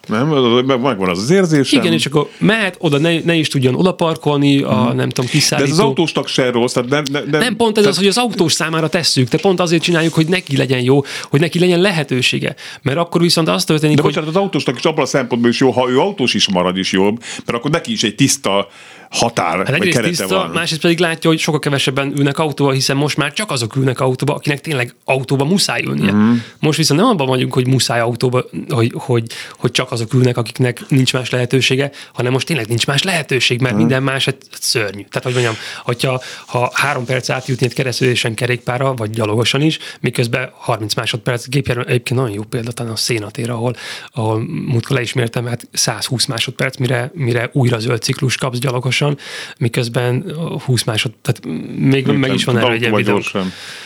[0.08, 0.28] Nem?
[0.66, 1.72] Megvan az az érzés.
[1.72, 4.96] Igen, és akkor mehet oda, ne, ne is tudjon oda parkolni, a hmm.
[4.96, 5.68] nem tudom, kiszállító.
[5.68, 6.74] De ez az autósnak se rossz.
[6.74, 7.98] Tehát nem, nem, nem, nem pont ez tehát...
[7.98, 11.40] az, hogy az autós számára tesszük, de pont azért csináljuk, hogy neki legyen jó, hogy
[11.40, 12.56] neki legyen lehetősége.
[12.82, 14.12] Mert akkor viszont az történik, de hogy...
[14.12, 16.92] bocsánat, az autósnak is abban a szempontból is jó, ha ő autós is marad is
[16.92, 18.68] jobb, mert akkor neki is egy tiszta
[19.14, 20.50] határ, hát vagy kerete tiszta, van.
[20.50, 24.34] Másrészt pedig látja, hogy sokkal kevesebben ülnek autóba, hiszen most már csak azok ülnek autóba,
[24.34, 26.12] akinek tényleg autóba muszáj ülnie.
[26.12, 26.34] Mm.
[26.60, 30.82] Most viszont nem abban vagyunk, hogy muszáj autóba, hogy, hogy, hogy csak azok ülnek, akiknek
[30.88, 33.78] nincs más lehetősége, hanem most tényleg nincs más lehetőség, mert mm.
[33.78, 35.04] minden más hát szörnyű.
[35.10, 40.50] Tehát, hogy mondjam, hogyha ha három perc átjutni egy keresztülésen kerékpára, vagy gyalogosan is, miközben
[40.58, 43.76] 30 másodperc gépjármű, egyébként nagyon jó példa, talán a szénatér, ahol,
[44.12, 49.03] ahol múltkor le is mértem, hát 120 másodperc, mire, mire újra zöld ciklus kapsz gyalogosan,
[49.04, 49.18] gyorsan,
[49.58, 50.36] miközben
[50.66, 51.46] 20 másod, tehát
[51.78, 53.22] még Igen, meg is van erre egy videó.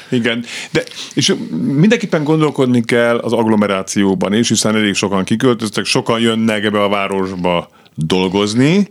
[0.10, 6.64] Igen, de és mindenképpen gondolkodni kell az agglomerációban is, hiszen elég sokan kiköltöztek, sokan jönnek
[6.64, 8.88] ebbe a városba dolgozni,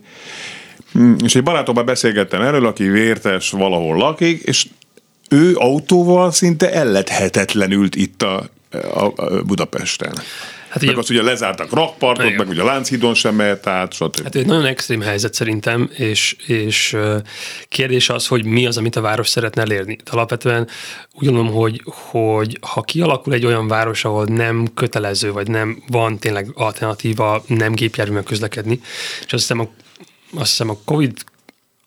[1.25, 4.67] és egy barátommal beszélgettem erről, aki vértes valahol lakik, és
[5.31, 10.13] ő autóval szinte ellethetetlenült itt a, a, a Budapesten.
[10.69, 12.37] Hát meg ugye, azt ugye lezártak rakpartot, igen.
[12.37, 14.23] meg ugye a Lánchídon sem mehet át, stb.
[14.23, 16.97] Hát egy nagyon extrém helyzet szerintem, és, és
[17.69, 19.97] kérdés az, hogy mi az, amit a város szeretne elérni.
[20.11, 20.69] Alapvetően
[21.13, 26.19] úgy gondolom, hogy, hogy ha kialakul egy olyan város, ahol nem kötelező, vagy nem van
[26.19, 28.81] tényleg alternatíva nem gépjárművel közlekedni,
[29.27, 29.69] és azt hiszem a,
[30.39, 31.13] azt hiszem a Covid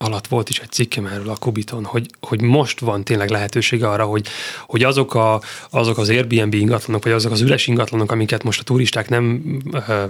[0.01, 4.05] alatt volt is egy cikkem erről a Kubiton, hogy, hogy most van tényleg lehetősége arra,
[4.05, 4.27] hogy,
[4.67, 8.63] hogy azok, a, azok az Airbnb ingatlanok, vagy azok az üres ingatlanok, amiket most a
[8.63, 9.41] turisták nem
[9.87, 10.03] ö,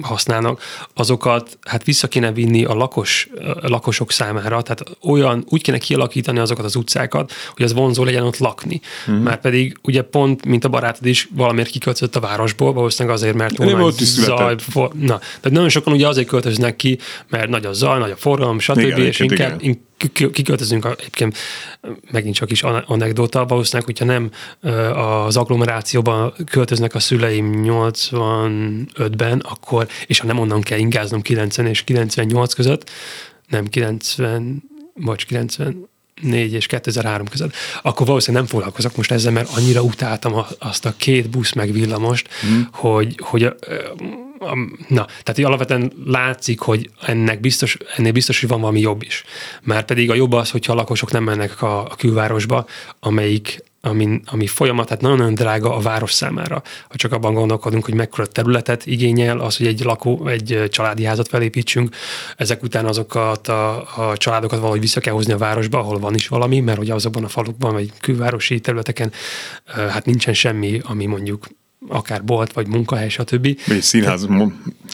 [0.00, 0.62] használnak,
[0.94, 3.28] azokat hát vissza kéne vinni a lakos,
[3.62, 8.22] a lakosok számára, tehát olyan, úgy kéne kialakítani azokat az utcákat, hogy az vonzó legyen
[8.22, 8.80] ott lakni.
[9.06, 9.22] Uh-huh.
[9.22, 13.58] Már pedig ugye pont, mint a barátod is valamiért kiköltözött a városból, valószínűleg azért, mert
[13.58, 17.98] olyan zaj, for, na, tehát nagyon sokan ugye azért költöznek ki, mert nagy a zaj,
[17.98, 18.78] nagy a forgalom, stb.
[18.78, 19.60] Igen, és inkább,
[20.32, 21.36] kiköltözünk egyébként
[22.10, 24.30] megint csak is anekdota, valószínűleg, hogyha nem
[25.26, 31.84] az agglomerációban költöznek a szüleim 85-ben, akkor, és ha nem onnan kell ingáznom 90 és
[31.84, 32.90] 98 között,
[33.48, 34.62] nem 90,
[34.94, 35.88] vagy 90,
[36.22, 40.94] 4 és 2003 között, akkor valószínűleg nem foglalkozok most ezzel, mert annyira utáltam azt a
[40.96, 42.60] két busz meg villamost, mm.
[42.72, 43.54] hogy, hogy
[44.88, 49.24] na, tehát hogy alapvetően látszik, hogy ennek biztos, ennél biztos, hogy van valami jobb is.
[49.62, 52.66] Már pedig a jobb az, hogyha a lakosok nem mennek a, a külvárosba,
[53.00, 56.62] amelyik ami, ami folyamat, tehát nagyon-nagyon drága a város számára.
[56.88, 61.28] Ha csak abban gondolkodunk, hogy mekkora területet igényel az, hogy egy lakó, egy családi házat
[61.28, 61.94] felépítsünk,
[62.36, 63.76] ezek után azokat a,
[64.10, 67.24] a családokat valahogy vissza kell hozni a városba, ahol van is valami, mert hogy azokban
[67.24, 69.12] a falukban, vagy külvárosi területeken
[69.64, 71.46] hát nincsen semmi, ami mondjuk
[71.88, 73.60] akár bolt, vagy munkahely, stb.
[73.66, 74.28] Vagy színház.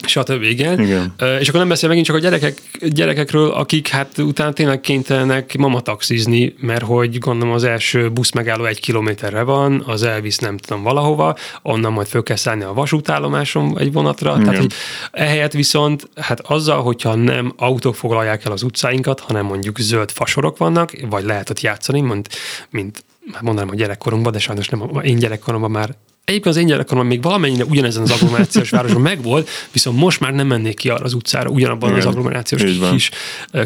[0.05, 0.41] Stb.
[0.41, 0.81] Igen.
[0.81, 1.13] igen.
[1.39, 5.81] És akkor nem beszél megint csak a gyerekek, gyerekekről, akik hát utána tényleg kénytelenek mama
[5.81, 10.83] taxizni, mert hogy gondolom az első busz megálló egy kilométerre van, az elvisz nem tudom
[10.83, 14.31] valahova, onnan majd föl kell szállni a vasútállomáson egy vonatra.
[14.31, 14.43] Igen.
[14.43, 14.73] Tehát, hogy
[15.11, 20.57] ehelyett viszont, hát azzal, hogyha nem autók foglalják el az utcáinkat, hanem mondjuk zöld fasorok
[20.57, 22.29] vannak, vagy lehet ott játszani, mint,
[22.69, 25.95] mint hát mondanám a gyerekkorunkban, de sajnos nem, én gyerekkoromban már
[26.25, 30.47] Egyébként az én gyerekkoromban még valamennyire ugyanezen az agglomerációs városban megvolt, viszont most már nem
[30.47, 33.09] mennék ki arra az utcára, ugyanabban Igen, az agglomerációs kis,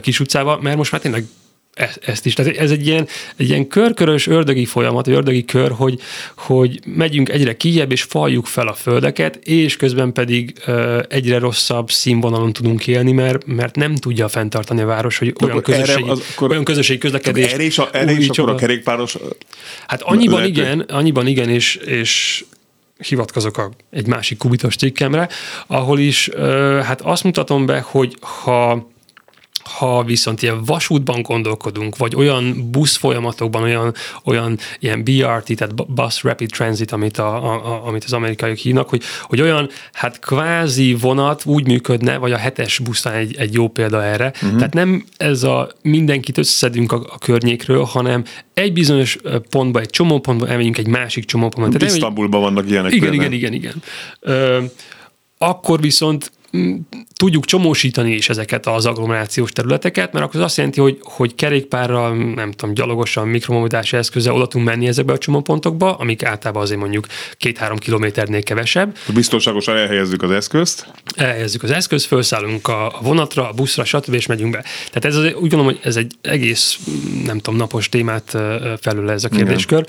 [0.01, 1.25] kis utcába, mert most már tényleg
[2.05, 2.33] ezt is.
[2.33, 5.99] Tehát ez egy ilyen, egy ilyen körkörös ördögi folyamat, ördögi kör, hogy,
[6.37, 11.91] hogy megyünk egyre kijebb, és faljuk fel a földeket, és közben pedig uh, egyre rosszabb
[11.91, 16.49] színvonalon tudunk élni, mert, mert nem tudja fenntartani a város, hogy olyan közösségi, az, akkor,
[16.49, 17.51] olyan közösségi közlekedés.
[17.51, 19.17] Erre is, a, erre is akkor a kerékpáros...
[19.87, 22.43] Hát annyiban lehet, igen, annyiban igen, és, és
[22.97, 25.29] hivatkozok a, egy másik kubitos cikkemre,
[25.67, 28.87] ahol is uh, hát azt mutatom be, hogy ha
[29.77, 33.93] ha viszont ilyen vasútban gondolkodunk, vagy olyan busz folyamatokban, olyan,
[34.23, 39.03] olyan ilyen BRT, tehát Bus Rapid Transit, amit, a, a, amit az amerikaiak hívnak, hogy,
[39.21, 44.03] hogy olyan hát kvázi vonat úgy működne, vagy a hetes buszán egy, egy jó példa
[44.03, 44.31] erre.
[44.35, 44.57] Uh-huh.
[44.57, 49.17] Tehát nem ez a mindenkit összeszedünk a, a környékről, hanem egy bizonyos
[49.49, 51.85] pontba, egy csomó pontba elmegyünk egy másik csomó pontba.
[51.85, 52.93] Isztambulban vannak ilyenek.
[52.93, 53.83] Igen, igen, igen, igen.
[54.19, 54.63] Ö,
[55.37, 56.31] akkor viszont
[57.15, 62.15] tudjuk csomósítani is ezeket az agglomerációs területeket, mert akkor az azt jelenti, hogy, hogy kerékpárral,
[62.15, 67.07] nem tudom, gyalogosan, mikromobilitási eszközzel oda tudunk menni ezekbe a csomópontokba, amik általában azért mondjuk
[67.37, 68.97] két-három kilométernél kevesebb.
[69.13, 70.87] Biztonságosan elhelyezzük az eszközt.
[71.15, 74.13] Elhelyezzük az eszközt, felszállunk a vonatra, a buszra, stb.
[74.13, 74.63] és megyünk be.
[74.91, 76.79] Tehát ez az, úgy gondolom, hogy ez egy egész,
[77.25, 78.37] nem tudom, napos témát
[78.81, 79.85] felül ez a kérdéskör.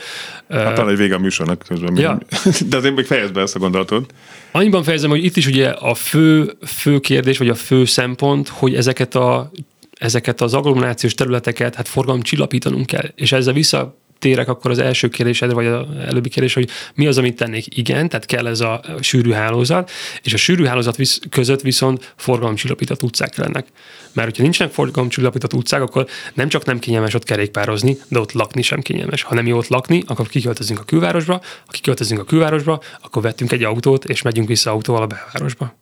[0.50, 0.64] Igen.
[0.64, 1.96] Hát talán egy vége a műsornak közben.
[1.96, 2.18] Ja.
[2.68, 4.14] De azért még fejezd be ezt a gondolatot.
[4.58, 8.74] Annyiban fejezem, hogy itt is ugye a fő, fő kérdés, vagy a fő szempont, hogy
[8.74, 9.50] ezeket a
[9.98, 13.10] ezeket az agglomerációs területeket hát forgalom csillapítanunk kell.
[13.14, 17.18] És ezzel vissza térek akkor az első kérdésedre, vagy az előbbi kérdés, hogy mi az,
[17.18, 17.76] amit tennék?
[17.76, 19.90] Igen, tehát kell ez a sűrű hálózat,
[20.22, 23.66] és a sűrű hálózat visz, között viszont forgalomcsillapított utcák lennek.
[24.12, 28.62] Mert hogyha nincsenek forgalomcsillapított utcák, akkor nem csak nem kényelmes ott kerékpározni, de ott lakni
[28.62, 29.22] sem kényelmes.
[29.22, 31.32] Ha nem jó ott lakni, akkor kiköltözünk a külvárosba,
[31.66, 35.76] ha kiköltözünk a külvárosba, akkor vettünk egy autót, és megyünk vissza autóval a belvárosba.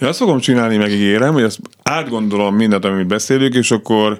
[0.00, 4.18] Én azt fogom csinálni, megígérem, hogy ezt átgondolom mindent, amit beszélünk, és akkor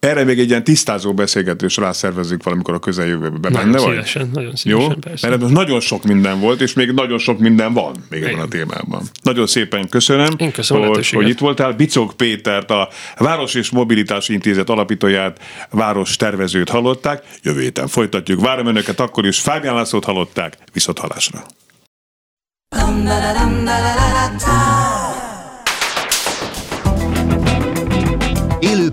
[0.00, 3.52] erre még egy ilyen tisztázó beszélgetést rászervezzük valamikor a közeljövőben.
[3.52, 4.30] Nagyon Benne szívesen, vagy?
[4.30, 4.96] nagyon szívesen, Jó?
[4.96, 5.28] persze.
[5.28, 9.02] Mert nagyon sok minden volt, és még nagyon sok minden van még ebben a témában.
[9.22, 11.72] Nagyon szépen köszönöm, Én köszönöm hogy, hogy itt voltál.
[11.72, 15.40] Bicok Pétert, a Város és Mobilitási Intézet alapítóját,
[15.70, 17.24] város tervezőt hallották.
[17.42, 18.40] Jövő héten folytatjuk.
[18.40, 19.38] Várom önöket akkor is.
[19.40, 20.56] Fábián Lászlót hallották.
[20.72, 21.44] Viszont hallásra.